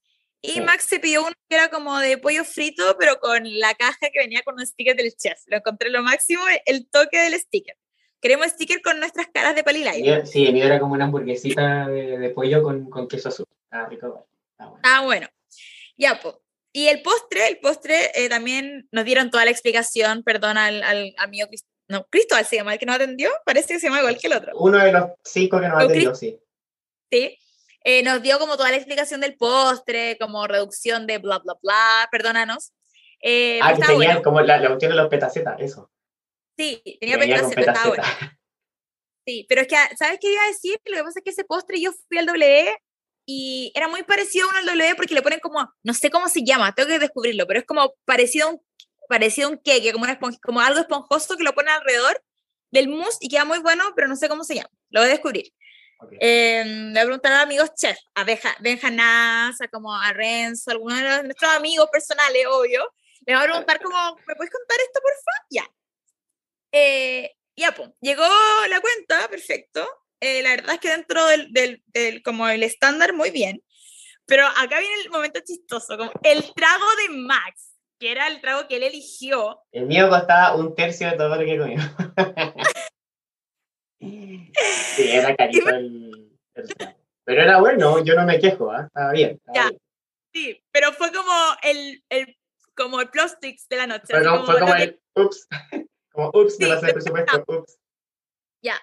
Y 0.42 0.61
Max 0.61 0.87
se 0.88 0.98
pidió 0.98 1.22
uno 1.22 1.33
que 1.48 1.57
era 1.57 1.68
como 1.68 1.98
de 1.98 2.18
pollo 2.18 2.44
frito, 2.44 2.96
pero 2.98 3.20
con 3.20 3.42
la 3.59 3.74
caja 3.74 4.11
que 4.12 4.18
venía 4.18 4.42
con 4.42 4.55
un 4.55 4.66
sticker 4.66 4.96
del 4.96 5.14
chef. 5.14 5.38
Lo 5.46 5.59
encontré 5.59 5.88
lo 5.88 6.02
máximo, 6.02 6.42
el 6.66 6.88
toque 6.88 7.18
del 7.20 7.38
sticker. 7.38 7.76
Queremos 8.20 8.48
sticker 8.48 8.83
con 8.83 8.98
nuestras 8.98 9.28
caras 9.33 9.55
de 9.55 9.62
palilay. 9.62 10.26
Sí, 10.26 10.46
el 10.46 10.52
mío 10.52 10.66
era 10.66 10.81
como 10.81 10.94
una 10.94 11.05
hamburguesita 11.05 11.88
de, 11.88 12.31
pollo 12.31 12.62
con, 12.62 12.90
con, 12.90 13.09
queso 13.09 13.28
azul. 13.28 13.46
Ah, 13.70 13.87
rico. 13.88 14.26
Ah, 14.59 14.66
bueno. 14.66 14.81
Ah, 14.83 15.00
bueno. 15.05 15.28
Ya, 15.96 16.20
pues. 16.20 16.35
Y 16.72 16.88
el 16.88 17.02
postre, 17.02 17.48
el 17.48 17.59
postre 17.59 18.11
eh, 18.14 18.28
también 18.28 18.88
nos 18.90 19.05
dieron 19.05 19.31
toda 19.31 19.44
la 19.44 19.50
explicación, 19.50 20.22
perdón 20.22 20.57
al, 20.57 20.83
al 20.83 21.14
amigo 21.18 21.46
no, 21.92 22.07
Cristóbal 22.09 22.46
se 22.46 22.57
llama 22.57 22.72
el 22.72 22.78
que 22.78 22.87
nos 22.87 22.96
atendió, 22.96 23.31
parece 23.44 23.74
que 23.74 23.81
se 23.81 23.87
llama 23.87 23.98
igual 23.98 24.16
que 24.16 24.26
el 24.26 24.33
otro. 24.33 24.52
Uno 24.59 24.78
de 24.78 24.92
los 24.92 25.11
cinco 25.22 25.61
que 25.61 25.68
nos 25.68 25.83
atendió, 25.83 26.14
sí. 26.14 26.38
Sí, 27.11 27.38
eh, 27.85 28.03
nos 28.03 28.23
dio 28.23 28.38
como 28.38 28.57
toda 28.57 28.71
la 28.71 28.77
explicación 28.77 29.21
del 29.21 29.37
postre, 29.37 30.16
como 30.18 30.47
reducción 30.47 31.07
de 31.07 31.18
bla, 31.18 31.38
bla, 31.38 31.55
bla, 31.62 32.09
perdónanos. 32.11 32.73
Eh, 33.23 33.61
ah, 33.62 33.75
que 33.75 33.83
tenía 33.83 34.23
como 34.23 34.40
la, 34.40 34.59
la 34.59 34.68
cuestión 34.68 34.90
de 34.90 34.97
los 34.97 35.09
petacetas, 35.09 35.61
eso. 35.61 35.90
Sí, 36.57 36.83
tenía 37.01 37.18
petacetas, 37.18 37.79
Sí, 39.25 39.47
pero 39.49 39.61
es 39.61 39.68
que, 39.68 39.77
¿sabes 39.97 40.18
qué 40.21 40.33
iba 40.33 40.42
a 40.42 40.49
decir? 40.49 40.81
Lo 40.85 40.97
que 40.97 41.05
pasa 41.05 41.21
es 41.21 41.25
que 41.25 41.31
ese 41.31 41.45
postre 41.45 41.81
yo 41.81 41.92
fui 42.09 42.18
al 42.18 42.27
W 42.27 42.77
y 43.25 43.71
era 43.75 43.87
muy 43.87 44.03
parecido 44.03 44.47
a 44.47 44.51
uno 44.51 44.59
al 44.59 44.66
W 44.66 44.95
porque 44.97 45.14
le 45.14 45.23
ponen 45.23 45.38
como, 45.38 45.73
no 45.85 45.95
sé 45.95 46.11
cómo 46.11 46.29
se 46.29 46.42
llama, 46.42 46.75
tengo 46.75 46.88
que 46.88 46.99
descubrirlo, 46.99 47.47
pero 47.47 47.61
es 47.61 47.66
como 47.66 47.95
parecido 48.05 48.49
a 48.49 48.51
un, 48.51 48.61
parecido 49.09 49.49
a 49.49 49.53
un 49.53 49.59
queque, 49.59 49.92
como, 49.92 50.07
como 50.42 50.61
algo 50.61 50.81
esponjoso 50.81 51.37
que 51.37 51.45
lo 51.45 51.55
ponen 51.55 51.73
alrededor 51.73 52.21
del 52.73 52.88
mousse 52.88 53.18
y 53.21 53.29
queda 53.29 53.45
muy 53.45 53.61
bueno, 53.61 53.85
pero 53.95 54.09
no 54.09 54.16
sé 54.16 54.29
cómo 54.29 54.42
se 54.42 54.57
llama, 54.57 54.71
lo 54.90 55.01
voy 55.01 55.09
a 55.09 55.12
descubrir. 55.12 55.53
Eh, 56.21 56.65
le 56.65 56.93
voy 56.93 56.99
a 57.01 57.05
preguntar 57.05 57.33
a 57.33 57.43
amigos 57.43 57.73
chef, 57.75 57.99
a 58.15 58.25
Benja, 58.25 58.91
Nasa, 58.91 59.69
como 59.69 59.95
a 59.95 60.12
Renzo, 60.12 60.71
algunos 60.71 61.01
de 61.01 61.23
nuestros 61.25 61.51
amigos 61.53 61.88
personales, 61.91 62.45
obvio. 62.49 62.93
Le 63.27 63.35
voy 63.35 63.43
a 63.43 63.47
preguntar 63.47 63.81
como, 63.81 64.17
¿me 64.27 64.35
puedes 64.35 64.53
contar 64.53 64.77
esto, 64.81 65.01
por 65.01 65.12
favor? 65.12 65.47
Ya. 65.51 65.71
Eh, 66.73 67.37
ya, 67.57 67.73
pues, 67.73 67.91
llegó 68.01 68.27
la 68.69 68.81
cuenta, 68.81 69.29
perfecto. 69.29 69.87
Eh, 70.21 70.43
la 70.43 70.51
verdad 70.51 70.75
es 70.75 70.81
que 70.81 70.91
dentro 70.91 71.27
del, 71.27 71.53
del, 71.53 71.83
del, 71.87 72.23
como 72.23 72.49
el 72.49 72.62
estándar, 72.62 73.12
muy 73.12 73.31
bien. 73.31 73.62
Pero 74.27 74.47
acá 74.47 74.79
viene 74.79 75.03
el 75.05 75.11
momento 75.11 75.41
chistoso, 75.45 75.97
como 75.99 76.12
el 76.23 76.55
trago 76.55 76.87
de 76.97 77.17
Max, 77.17 77.73
que 77.99 78.12
era 78.12 78.29
el 78.29 78.41
trago 78.41 78.67
que 78.69 78.77
él 78.77 78.85
eligió. 78.85 79.61
El 79.73 79.87
mío 79.87 80.09
costaba 80.09 80.55
un 80.57 80.75
tercio 80.75 81.11
de 81.11 81.17
todo 81.17 81.37
lo 81.37 81.45
que 81.45 81.59
comió. 81.59 81.79
Sí, 84.03 85.11
era 85.11 85.35
carito 85.37 85.69
el, 85.69 86.33
Pero 87.25 87.43
era 87.43 87.61
bueno, 87.61 88.03
yo 88.05 88.15
no 88.15 88.25
me 88.27 88.38
quejo, 88.38 88.75
¿eh? 88.75 88.83
estaba 88.87 89.12
bien. 89.12 89.41
ya. 89.55 89.71
Sí, 90.35 90.62
pero 90.71 90.93
fue 90.93 91.12
como 91.12 91.31
el, 91.62 92.03
el, 92.09 92.38
como 92.75 93.01
el 93.01 93.11
plastics 93.11 93.69
de 93.69 93.77
la 93.77 93.87
noche. 93.87 94.07
Pero 94.09 94.31
como 94.31 94.47
fue 94.47 94.61
como 94.61 94.75
el 94.75 95.01
ups, 95.15 95.47
como 96.12 96.31
ups, 96.33 96.57
sí, 96.57 96.65
de 96.65 96.93
presupuesto, 96.93 97.45
ups. 97.47 97.79
Ya, 98.62 98.81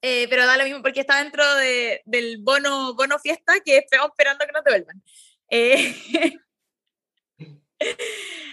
eh, 0.00 0.26
pero 0.28 0.46
da 0.46 0.56
lo 0.56 0.64
mismo 0.64 0.80
porque 0.80 1.00
está 1.00 1.22
dentro 1.22 1.44
de, 1.56 2.02
del 2.04 2.38
bono, 2.40 2.94
bono 2.94 3.18
fiesta 3.18 3.54
que 3.64 3.78
estamos 3.78 4.10
esperando 4.10 4.44
que 4.46 4.52
nos 4.52 4.64
devuelvan. 4.64 5.02
Eh, 5.50 5.94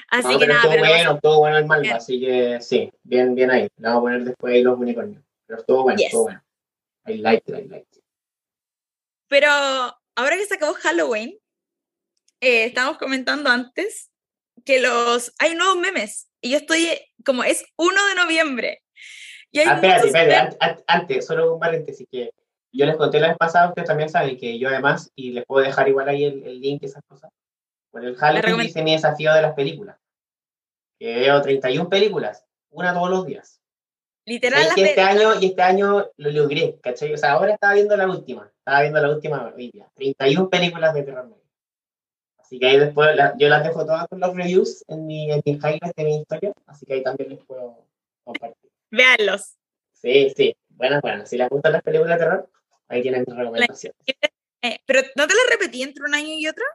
así 0.09 0.37
que 0.39 0.47
nada, 0.47 0.61
todo 0.63 0.77
bueno, 0.79 1.19
todo 1.19 1.39
bueno 1.39 1.57
el 1.57 1.65
mal, 1.65 1.85
así 1.91 2.19
que 2.19 2.59
sí, 2.61 2.91
bien, 3.03 3.35
bien 3.35 3.51
ahí. 3.51 3.67
Le 3.77 3.87
vamos 3.87 3.99
a 3.99 4.01
poner 4.01 4.23
después 4.23 4.53
ahí 4.53 4.63
los 4.63 4.79
unicornios. 4.79 5.23
Pero 5.49 5.61
estuvo 5.61 5.83
bueno, 5.83 5.99
estuvo 5.99 6.23
bueno. 6.25 6.43
I 7.07 7.17
like 7.17 7.51
it, 7.51 7.57
I 7.57 7.67
like 7.67 7.87
it. 7.91 8.03
Pero 9.27 9.49
ahora 9.49 10.37
que 10.37 10.45
se 10.45 10.53
acabó 10.53 10.75
Halloween, 10.75 11.39
eh, 12.39 12.65
estábamos 12.65 12.99
comentando 12.99 13.49
antes 13.49 14.11
que 14.63 14.79
los 14.79 15.33
hay 15.39 15.55
nuevos 15.55 15.77
memes 15.77 16.29
y 16.39 16.51
yo 16.51 16.57
estoy 16.57 16.87
como 17.25 17.43
es 17.43 17.65
1 17.77 18.07
de 18.09 18.15
noviembre. 18.15 18.83
Y 19.51 19.59
ah, 19.61 19.73
espérate, 19.73 20.07
espérate, 20.07 20.83
antes, 20.85 21.25
solo 21.25 21.55
un 21.55 21.59
paréntesis 21.59 22.07
que 22.11 22.31
yo 22.71 22.85
les 22.85 22.95
conté 22.95 23.19
la 23.19 23.29
vez 23.29 23.37
pasada, 23.37 23.69
ustedes 23.69 23.87
también 23.87 24.09
saben 24.09 24.37
que 24.37 24.59
yo 24.59 24.69
además, 24.69 25.11
y 25.15 25.31
les 25.31 25.45
puedo 25.45 25.65
dejar 25.65 25.89
igual 25.89 26.09
ahí 26.09 26.25
el, 26.25 26.43
el 26.43 26.61
link, 26.61 26.83
esas 26.83 27.01
cosas, 27.07 27.31
por 27.89 28.05
el 28.05 28.15
Halloween 28.15 28.67
hice 28.67 28.83
mi 28.83 28.91
desafío 28.91 29.33
de 29.33 29.41
las 29.41 29.55
películas. 29.55 29.97
Que 30.99 31.15
veo 31.15 31.41
31 31.41 31.89
películas, 31.89 32.45
una 32.69 32.93
todos 32.93 33.09
los 33.09 33.25
días. 33.25 33.58
Literal. 34.29 34.67
Y 34.75 34.83
este, 34.83 35.01
año, 35.01 35.39
y 35.41 35.47
este 35.47 35.61
año 35.63 36.05
lo 36.17 36.29
logré, 36.29 36.77
¿cachai? 36.83 37.11
O 37.11 37.17
sea, 37.17 37.31
ahora 37.31 37.55
estaba 37.55 37.73
viendo 37.73 37.97
la 37.97 38.07
última, 38.07 38.47
estaba 38.59 38.81
viendo 38.81 39.01
la 39.01 39.09
última 39.09 39.51
hoy 39.55 39.71
día. 39.71 39.89
31 39.95 40.51
películas 40.51 40.93
de 40.93 41.01
terror 41.01 41.35
Así 42.37 42.59
que 42.59 42.67
ahí 42.67 42.77
después 42.77 43.09
yo 43.39 43.49
las 43.49 43.63
dejo 43.63 43.87
todas 43.87 44.07
con 44.07 44.19
los 44.19 44.35
reviews 44.35 44.85
en 44.87 45.07
mi, 45.07 45.31
en 45.31 45.41
mi 45.43 45.53
highlight 45.53 45.95
de 45.95 46.03
mi 46.03 46.21
historia, 46.21 46.53
así 46.67 46.85
que 46.85 46.93
ahí 46.93 47.01
también 47.01 47.31
les 47.31 47.39
puedo 47.43 47.87
compartir. 48.23 48.69
Véanlos. 48.91 49.57
Sí, 49.93 50.31
sí, 50.37 50.55
buenas, 50.69 51.01
buenas. 51.01 51.27
Si 51.27 51.35
les 51.35 51.49
gustan 51.49 51.73
las 51.73 51.81
películas 51.81 52.19
de 52.19 52.23
terror, 52.23 52.49
ahí 52.87 53.01
tienen 53.01 53.25
mi 53.25 53.33
recomendación. 53.33 53.93
Eh, 54.61 54.77
¿Pero 54.85 55.01
no 55.15 55.25
te 55.25 55.33
las 55.33 55.49
repetí 55.49 55.81
entre 55.81 56.03
un 56.03 56.13
año 56.13 56.35
y 56.37 56.47
otro? 56.47 56.65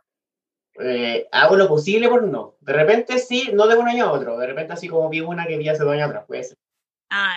Eh, 0.81 1.29
hago 1.31 1.55
lo 1.55 1.69
posible 1.69 2.09
por 2.09 2.25
no. 2.25 2.57
De 2.61 2.73
repente 2.73 3.21
sí, 3.21 3.51
no 3.53 3.69
de 3.69 3.77
un 3.77 3.87
año 3.87 4.07
a 4.07 4.13
otro. 4.13 4.39
De 4.39 4.47
repente 4.49 4.73
así 4.73 4.89
como 4.89 5.09
vi 5.09 5.21
una 5.21 5.47
que 5.47 5.57
vi 5.57 5.69
hace 5.69 5.85
dos 5.85 5.93
años 5.93 6.09
atrás, 6.09 6.25
puede 6.27 6.43
ser. 6.43 6.59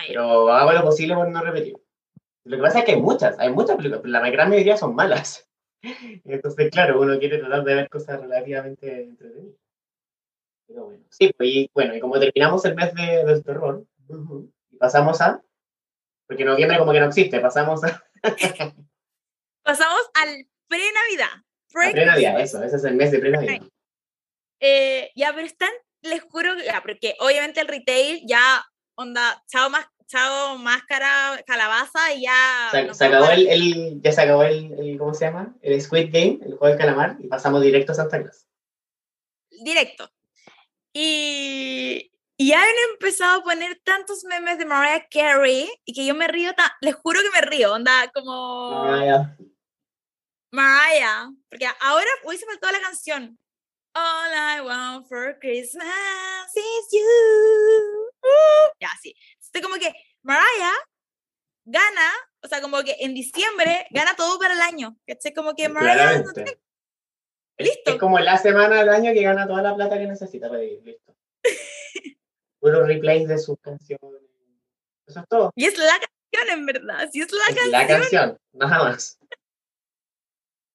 Pero 0.06 0.52
hago 0.52 0.72
lo 0.72 0.82
posible 0.82 1.14
por 1.14 1.28
no 1.28 1.40
repetir. 1.42 1.76
Lo 2.44 2.56
que 2.56 2.62
pasa 2.62 2.78
es 2.78 2.84
que 2.84 2.92
hay 2.92 3.00
muchas, 3.00 3.38
hay 3.38 3.52
muchas 3.52 3.76
películas, 3.76 4.00
pero 4.02 4.12
la 4.12 4.30
gran 4.30 4.48
mayoría 4.48 4.76
son 4.76 4.94
malas. 4.94 5.48
Entonces, 6.24 6.70
claro, 6.70 7.00
uno 7.00 7.18
quiere 7.18 7.38
tratar 7.38 7.62
de 7.62 7.74
ver 7.74 7.88
cosas 7.88 8.20
relativamente 8.20 9.02
entretenidas. 9.02 9.60
Pero 10.66 10.84
bueno, 10.86 11.04
sí, 11.10 11.32
pues, 11.36 11.48
y, 11.48 11.70
bueno, 11.74 11.94
y 11.94 12.00
como 12.00 12.18
terminamos 12.18 12.64
el 12.64 12.74
mes 12.74 12.94
de, 12.94 13.24
del 13.24 13.42
terror, 13.42 13.84
y 14.70 14.76
pasamos 14.76 15.20
a, 15.20 15.42
porque 16.26 16.44
noviembre 16.44 16.78
como 16.78 16.92
que 16.92 17.00
no 17.00 17.06
existe, 17.06 17.40
pasamos 17.40 17.84
a... 17.84 18.04
pasamos 19.62 20.10
al 20.14 20.46
pre-Navidad. 20.68 21.44
Pre-Navidad, 21.72 22.40
eso, 22.40 22.62
ese 22.62 22.76
es 22.76 22.84
el 22.84 22.94
mes 22.96 23.10
de 23.10 23.18
pre-Navidad. 23.18 23.66
Eh, 24.60 25.10
ya, 25.14 25.32
pero 25.34 25.46
están, 25.46 25.70
les 26.02 26.22
juro, 26.22 26.54
ya, 26.56 26.82
porque 26.82 27.14
obviamente 27.20 27.60
el 27.60 27.68
retail 27.68 28.22
ya 28.26 28.64
onda, 28.98 29.44
chao, 29.46 29.70
más, 29.70 29.86
chao 30.06 30.58
máscara, 30.58 31.40
calabaza 31.46 32.12
y 32.14 32.22
ya... 32.22 32.68
Se, 32.92 33.04
acabó 33.04 33.30
el, 33.30 33.46
el, 33.46 34.02
ya 34.02 34.12
se 34.12 34.20
acabó 34.20 34.42
el, 34.42 34.72
el, 34.72 34.98
¿cómo 34.98 35.14
se 35.14 35.26
llama? 35.26 35.54
El 35.62 35.80
Squid 35.80 36.10
Game, 36.12 36.40
el 36.42 36.56
juego 36.56 36.66
del 36.66 36.78
calamar, 36.78 37.16
y 37.20 37.28
pasamos 37.28 37.62
directo 37.62 37.92
a 37.92 37.94
Santa 37.94 38.20
Claus. 38.20 38.44
Directo. 39.62 40.10
Y, 40.92 42.10
y 42.36 42.52
han 42.52 42.74
empezado 42.92 43.40
a 43.40 43.44
poner 43.44 43.80
tantos 43.84 44.24
memes 44.24 44.58
de 44.58 44.66
Mariah 44.66 45.06
Carey 45.08 45.70
y 45.84 45.92
que 45.94 46.04
yo 46.04 46.16
me 46.16 46.26
río, 46.26 46.52
les 46.80 46.96
juro 46.96 47.20
que 47.20 47.40
me 47.40 47.46
río, 47.46 47.74
onda 47.74 48.10
como... 48.12 48.84
Mariah. 48.84 49.36
Mariah, 50.50 51.30
porque 51.48 51.66
ahora 51.82 52.10
hoy 52.24 52.36
se 52.36 52.46
faltó 52.46 52.68
la 52.72 52.80
canción. 52.80 53.38
All 53.94 54.32
I 54.32 54.60
want 54.60 55.08
for 55.08 55.38
Christmas 55.40 56.54
is 56.54 56.88
you. 56.92 58.10
Ya, 58.80 58.90
sí. 59.02 59.14
Entonces, 59.34 59.62
como 59.62 59.76
que 59.76 59.92
Mariah 60.22 60.74
gana, 61.64 62.10
o 62.42 62.48
sea, 62.48 62.60
como 62.60 62.82
que 62.82 62.96
en 63.00 63.14
diciembre 63.14 63.86
gana 63.90 64.14
todo 64.16 64.38
para 64.38 64.54
el 64.54 64.60
año. 64.60 64.96
¿Cachai? 65.06 65.32
Como 65.34 65.54
que 65.54 65.68
Mariah. 65.68 66.22
Listo. 67.58 67.90
Es 67.90 67.98
como 67.98 68.18
la 68.20 68.38
semana 68.38 68.76
del 68.76 68.88
año 68.88 69.12
que 69.12 69.22
gana 69.22 69.46
toda 69.46 69.62
la 69.62 69.74
plata 69.74 69.98
que 69.98 70.06
necesita 70.06 70.48
para 70.48 70.60
vivir. 70.60 70.82
Listo. 70.84 71.16
Puro 72.60 72.86
replay 72.86 73.26
de 73.26 73.38
sus 73.38 73.58
canciones. 73.60 74.22
Eso 75.06 75.20
es 75.20 75.28
todo. 75.28 75.52
Y 75.56 75.64
es 75.64 75.76
la 75.78 75.98
canción, 75.98 76.58
en 76.58 76.66
verdad. 76.66 77.08
Sí, 77.10 77.20
es 77.20 77.32
la 77.32 77.44
canción. 77.46 77.70
La 77.70 77.86
canción, 77.86 78.38
nada 78.52 78.78
más. 78.84 79.18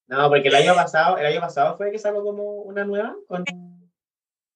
No, 0.07 0.29
porque 0.29 0.49
el 0.49 0.55
año 0.55 0.75
pasado, 0.75 1.17
el 1.17 1.25
año 1.25 1.39
pasado 1.39 1.77
fue 1.77 1.91
que 1.91 1.99
salió 1.99 2.23
como 2.23 2.61
una 2.61 2.83
nueva 2.83 3.15
con, 3.27 3.45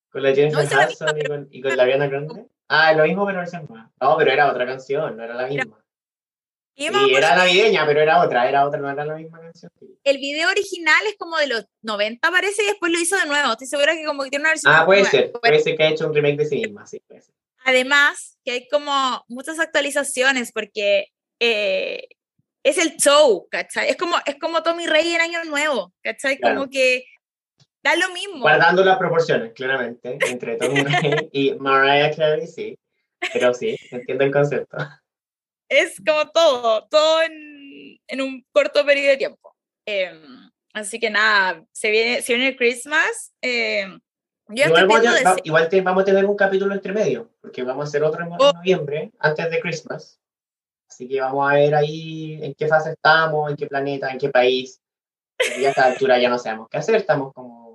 con 0.10 0.24
la 0.24 0.34
Jennifer 0.34 0.66
Hudson 0.66 1.18
y 1.18 1.24
con, 1.24 1.48
y 1.52 1.62
con 1.62 1.78
la 1.78 1.84
Ariana 1.84 2.08
Grande. 2.08 2.48
Ah, 2.68 2.94
lo 2.94 3.04
mismo, 3.06 3.26
pero 3.26 3.40
versión 3.40 3.66
nueva. 3.68 3.92
No, 4.02 4.18
pero 4.18 4.32
era 4.32 4.52
otra 4.52 4.66
canción, 4.66 5.16
no 5.16 5.24
era 5.24 5.34
la 5.34 5.48
misma. 5.48 5.84
Y 6.80 6.86
era 6.86 7.36
navideña, 7.36 7.88
pero 7.88 8.02
era 8.02 8.22
otra, 8.22 8.48
era 8.48 8.68
otra, 8.68 8.80
no 8.80 8.92
era 8.92 9.04
la 9.04 9.16
misma 9.16 9.42
canción. 9.42 9.72
El 10.04 10.18
video 10.20 10.48
original 10.50 11.08
es 11.08 11.16
como 11.18 11.38
de 11.38 11.48
los 11.48 11.66
90, 11.82 12.30
parece, 12.30 12.64
y 12.64 12.68
después 12.68 12.92
lo 12.92 13.00
hizo 13.00 13.16
de 13.18 13.26
nuevo. 13.26 13.54
Estoy 13.54 13.66
segura 13.66 13.96
que 13.96 14.06
como 14.06 14.24
que 14.24 14.30
tiene 14.30 14.44
una 14.44 14.52
versión. 14.52 14.74
Ah, 14.76 14.86
puede 14.86 15.06
ser, 15.06 15.32
puede 15.32 15.60
ser 15.60 15.76
que 15.76 15.84
ha 15.84 15.90
hecho 15.90 16.08
un 16.08 16.14
remake 16.14 16.38
de 16.38 16.46
sí 16.46 16.58
misma, 16.58 16.86
sí, 16.86 17.00
puede 17.08 17.22
ser. 17.22 17.34
Además, 17.66 18.38
que 18.46 18.52
hay 18.52 18.68
como 18.68 19.26
muchas 19.28 19.60
actualizaciones, 19.60 20.52
porque 20.52 21.08
eh, 21.40 22.10
es 22.70 22.78
el 22.78 22.98
show, 22.98 23.48
¿cachai? 23.50 23.90
Es 23.90 23.98
como, 23.98 24.16
es 24.26 24.36
como 24.40 24.64
Tommy 24.64 24.88
Rey 24.88 25.14
en 25.14 25.22
Año 25.22 25.44
Nuevo, 25.46 25.94
¿cachai? 26.02 26.40
Como 26.40 26.70
que 26.70 27.06
Da 27.84 27.96
lo 27.96 28.10
mismo. 28.12 28.42
Guardando 28.42 28.84
las 28.84 28.98
proporciones, 28.98 29.54
claramente, 29.54 30.18
entre 30.28 30.58
Tom 30.58 30.74
y 31.32 31.54
Mariah 31.54 32.14
Carey, 32.14 32.48
sí. 32.48 32.78
Pero 33.32 33.54
sí, 33.54 33.78
entiendo 33.92 34.26
el 34.26 34.32
concepto. 34.32 34.78
Es 35.70 36.02
como 36.06 36.30
todo, 36.32 36.88
todo 36.88 37.22
en, 37.22 37.98
en 38.08 38.22
un 38.22 38.46
corto 38.52 38.86
periodo 38.86 39.12
de 39.12 39.18
tiempo. 39.18 39.56
Em, 39.86 40.50
Así 40.78 41.00
que 41.00 41.10
nada, 41.10 41.66
se 41.72 41.90
viene, 41.90 42.22
se 42.22 42.36
viene 42.36 42.50
el 42.50 42.56
Christmas. 42.56 43.34
Eh, 43.42 43.88
igual, 44.50 44.88
vamos 45.84 46.02
a 46.04 46.06
tener 46.06 46.24
un 46.26 46.36
capítulo 46.36 46.76
entre 46.76 46.94
medio, 46.94 47.32
porque 47.42 47.64
vamos 47.64 47.86
a 47.86 47.88
hacer 47.88 48.04
otro 48.04 48.24
en 48.24 48.32
oh. 48.38 48.54
noviembre, 48.54 49.12
antes 49.18 49.50
de 49.50 49.60
Christmas. 49.60 50.20
Así 50.88 51.08
que 51.08 51.20
vamos 51.20 51.50
a 51.50 51.56
ver 51.56 51.76
ahí 51.76 52.40
en 52.42 52.54
qué 52.56 52.68
fase 52.68 52.92
estamos, 52.92 53.52
en 53.52 53.58
qué 53.58 53.68
planeta, 53.68 54.10
en 54.10 54.18
qué 54.18 54.30
país. 54.30 54.82
Y 55.60 55.66
a 55.66 55.70
esta 55.70 55.86
altura 55.86 56.20
ya 56.20 56.30
no 56.30 56.40
sabemos 56.40 56.68
qué 56.70 56.78
hacer, 56.78 56.96
estamos 56.96 57.34
como... 57.34 57.68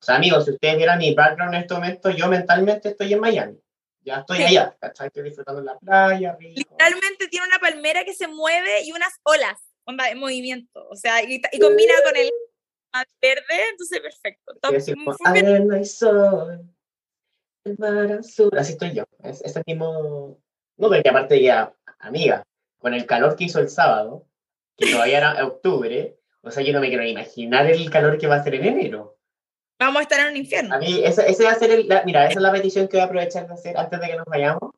O 0.00 0.04
sea, 0.04 0.16
amigos, 0.16 0.44
si 0.44 0.52
ustedes 0.52 0.76
vieran 0.76 0.98
mi 0.98 1.14
background 1.14 1.54
en 1.54 1.60
este 1.62 1.74
momento, 1.74 2.10
yo 2.10 2.28
mentalmente 2.28 2.90
estoy 2.90 3.12
en 3.12 3.20
Miami. 3.20 3.60
Ya 4.02 4.18
estoy 4.18 4.42
allá, 4.42 4.76
¿cachai? 4.80 5.08
Estoy 5.08 5.24
disfrutando 5.24 5.60
en 5.60 5.66
la 5.66 5.78
playa. 5.78 6.36
Literalmente 6.40 7.28
tiene 7.28 7.46
una 7.46 7.58
palmera 7.58 8.04
que 8.04 8.14
se 8.14 8.28
mueve 8.28 8.82
y 8.84 8.92
unas 8.92 9.12
olas, 9.24 9.60
onda, 9.84 10.08
en 10.08 10.18
movimiento. 10.18 10.86
O 10.88 10.96
sea, 10.96 11.22
y, 11.22 11.40
combina 11.60 11.94
con 12.04 12.16
el 12.16 12.30
verde, 13.20 13.68
entonces 13.70 14.00
perfecto. 14.00 14.54
Arena 15.24 15.80
y 15.80 15.84
sol, 15.84 16.70
el 17.64 17.78
mar 17.78 18.12
azul. 18.12 18.50
Así 18.56 18.72
estoy 18.72 18.94
yo. 18.94 19.04
Es, 19.22 19.42
ese 19.42 19.62
mismo... 19.66 20.40
No, 20.76 20.88
porque 20.88 21.08
aparte 21.08 21.42
ya, 21.42 21.74
amiga, 21.98 22.44
con 22.78 22.94
el 22.94 23.06
calor 23.06 23.36
que 23.36 23.44
hizo 23.44 23.60
el 23.60 23.68
sábado, 23.68 24.26
que 24.76 24.90
todavía 24.90 25.18
era 25.18 25.46
octubre, 25.46 26.16
o 26.42 26.50
sea, 26.50 26.62
yo 26.62 26.72
no 26.72 26.80
me 26.80 26.88
quiero 26.88 27.04
imaginar 27.04 27.66
el 27.66 27.90
calor 27.90 28.18
que 28.18 28.26
va 28.26 28.36
a 28.36 28.44
ser 28.44 28.54
en 28.54 28.64
enero. 28.64 29.16
Vamos 29.78 30.00
a 30.00 30.02
estar 30.02 30.20
en 30.20 30.32
un 30.32 30.36
infierno. 30.36 30.74
A 30.74 30.78
mí, 30.78 31.00
ese, 31.04 31.28
ese 31.28 31.44
va 31.44 31.52
a 31.52 31.58
ser 31.58 31.70
el, 31.70 31.88
mira, 32.04 32.26
esa 32.26 32.38
es 32.38 32.42
la 32.42 32.52
petición 32.52 32.88
que 32.88 32.96
voy 32.96 33.02
a 33.02 33.04
aprovechar 33.04 33.46
de 33.46 33.54
hacer 33.54 33.76
antes 33.76 34.00
de 34.00 34.06
que 34.08 34.16
nos 34.16 34.26
vayamos. 34.26 34.70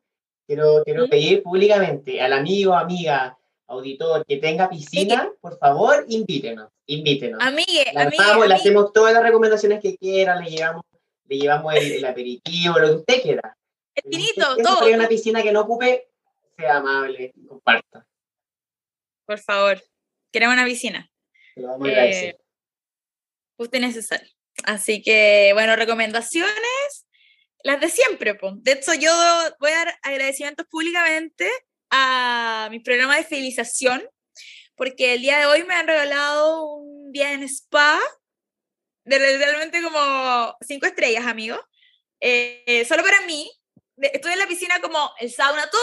Quiero, 0.47 0.83
quiero 0.85 1.09
pedir 1.09 1.43
públicamente 1.43 2.21
al 2.21 2.33
amigo, 2.33 2.75
amiga, 2.75 3.39
auditor 3.71 4.25
que 4.27 4.39
tenga 4.39 4.69
piscina, 4.69 5.31
por 5.41 5.57
favor, 5.59 6.05
invítenos, 6.09 6.71
invítenos. 6.87 7.41
Amigue, 7.41 7.85
amigue, 7.95 8.49
Le 8.49 8.55
hacemos 8.55 8.93
todas 8.93 9.15
las 9.15 9.23
recomendaciones 9.23 9.81
que 9.81 9.97
quiera, 9.97 10.41
le 10.41 10.51
llevamos, 10.51 10.83
le 11.29 11.39
llevamos 11.39 11.75
el, 11.77 12.05
aperitivo, 12.05 12.79
lo 12.79 12.89
que 12.89 12.95
usted 12.97 13.23
quiera. 13.23 13.57
El 13.95 14.11
pinito, 14.11 14.57
todo. 14.63 14.83
Hay 14.83 14.93
una 14.93 15.09
piscina 15.09 15.43
que 15.43 15.53
no 15.53 15.61
ocupe, 15.61 16.10
sea 16.61 16.77
amable, 16.77 17.33
comparta. 17.49 18.07
Por 19.27 19.39
favor, 19.39 19.83
queremos 20.33 20.55
una 20.55 20.65
piscina. 20.65 21.11
Lo 21.57 21.69
vamos 21.69 21.89
a 21.89 21.91
agradecer. 21.91 22.35
Eh, 22.35 22.41
usted 23.57 23.81
necesario. 23.81 24.29
Así 24.65 25.03
que, 25.03 25.51
bueno, 25.55 25.77
recomendaciones, 25.77 27.07
las 27.63 27.81
de 27.81 27.89
siempre. 27.89 28.35
pues. 28.35 28.55
De 28.59 28.73
hecho, 28.73 28.95
yo 28.95 29.13
voy 29.59 29.71
a 29.71 29.85
dar 29.85 29.99
agradecimientos 30.03 30.67
públicamente 30.67 31.51
a 31.91 32.69
mi 32.71 32.81
programa 32.81 33.17
de 33.17 33.25
fidelización, 33.25 34.03
porque 34.77 35.15
el 35.15 35.23
día 35.23 35.39
de 35.39 35.47
hoy 35.47 35.65
me 35.65 35.75
han 35.75 35.87
regalado 35.87 36.75
un 36.75 37.13
día 37.13 37.33
en 37.33 37.43
spa, 37.45 37.99
de 39.05 39.19
realmente 39.19 39.83
como 39.83 40.57
cinco 40.61 40.87
estrellas, 40.87 41.27
amigo. 41.27 41.59
Eh, 42.21 42.85
solo 42.87 43.03
para 43.03 43.23
mí, 43.23 43.51
estoy 43.97 44.33
en 44.33 44.39
la 44.39 44.47
piscina 44.47 44.81
como 44.81 45.13
el 45.19 45.31
sauna, 45.31 45.69
todo 45.71 45.83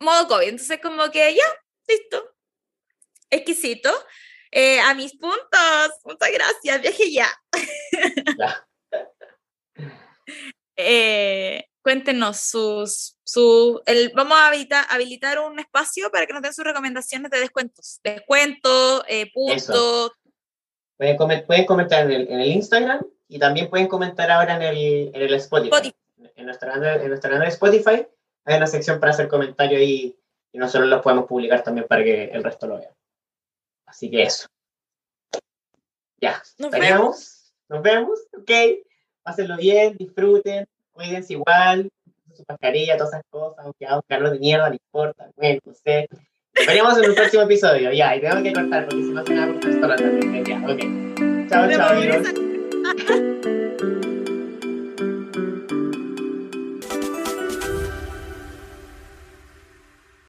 modo 0.00 0.28
COVID. 0.28 0.48
Entonces, 0.48 0.80
como 0.82 1.10
que 1.10 1.34
ya, 1.34 1.44
listo. 1.86 2.34
Exquisito. 3.30 3.90
Eh, 4.52 4.80
a 4.80 4.94
mis 4.94 5.16
puntos, 5.16 5.90
muchas 6.04 6.30
gracias, 6.32 6.80
viaje 6.82 7.12
ya. 7.12 7.28
eh, 10.76 11.66
cuéntenos 11.82 12.40
sus, 12.40 13.16
su, 13.22 13.80
el, 13.86 14.10
vamos 14.12 14.36
a 14.36 14.48
habilitar, 14.48 14.86
habilitar 14.88 15.38
un 15.38 15.60
espacio 15.60 16.10
para 16.10 16.26
que 16.26 16.32
nos 16.32 16.42
den 16.42 16.52
sus 16.52 16.64
recomendaciones 16.64 17.30
de 17.30 17.38
descuentos. 17.38 18.00
Descuentos, 18.02 19.04
eh, 19.06 19.30
puntos. 19.32 20.12
Pueden, 20.96 21.46
pueden, 21.46 21.64
comentar 21.64 22.06
en 22.06 22.10
el, 22.10 22.28
en 22.28 22.40
el, 22.40 22.48
Instagram 22.48 23.06
y 23.28 23.38
también 23.38 23.70
pueden 23.70 23.86
comentar 23.86 24.32
ahora 24.32 24.56
en 24.56 24.62
el, 24.62 25.14
en 25.14 25.22
el 25.22 25.34
Spotify. 25.34 25.94
En, 26.34 26.46
nuestra, 26.46 26.74
en 26.74 27.08
nuestra 27.08 27.30
canal 27.30 27.46
de 27.46 27.52
Spotify 27.52 28.06
hay 28.44 28.56
una 28.56 28.66
sección 28.66 29.00
para 29.00 29.12
hacer 29.12 29.28
comentarios 29.28 29.80
ahí 29.80 30.16
y 30.52 30.58
nosotros 30.58 30.88
los 30.88 31.02
podemos 31.02 31.26
publicar 31.26 31.62
también 31.62 31.86
para 31.86 32.02
que 32.02 32.24
el 32.24 32.42
resto 32.42 32.66
lo 32.66 32.78
vea. 32.78 32.92
Así 33.86 34.10
que 34.10 34.22
eso. 34.22 34.48
Ya, 36.20 36.42
nos 36.58 36.70
vemos. 36.70 37.52
Nos 37.68 37.82
vemos, 37.82 38.18
ok. 38.36 38.50
Pásenlo 39.22 39.56
bien, 39.56 39.96
disfruten, 39.96 40.66
cuídense 40.92 41.34
igual, 41.34 41.88
su 42.34 42.44
mascarilla, 42.48 42.96
todas 42.96 43.12
esas 43.12 43.24
cosas, 43.30 43.64
aunque 43.64 43.86
haga 43.86 43.96
un 43.96 44.02
calor 44.08 44.30
de 44.30 44.38
mierda, 44.38 44.68
no 44.68 44.74
importa, 44.74 45.30
bueno, 45.36 45.60
no 45.64 45.74
sé. 45.74 46.08
Nos 46.10 46.66
veremos 46.66 46.98
en 46.98 47.10
un 47.10 47.14
próximo 47.14 47.42
episodio, 47.42 47.92
ya, 47.92 48.16
y 48.16 48.20
tengo 48.20 48.42
que 48.42 48.52
cortar 48.52 48.88
porque 48.88 49.04
si 49.04 49.10
no 49.10 49.24
se 49.24 49.32
me 49.32 49.38
va 49.38 49.44
a 49.44 49.52
cortar 49.52 49.88
la 49.88 49.96
tarde. 49.96 50.44
Ya, 50.46 50.58
ok. 50.58 51.48
Chao, 51.48 51.70
chao, 51.70 51.90
amigos. 51.90 53.59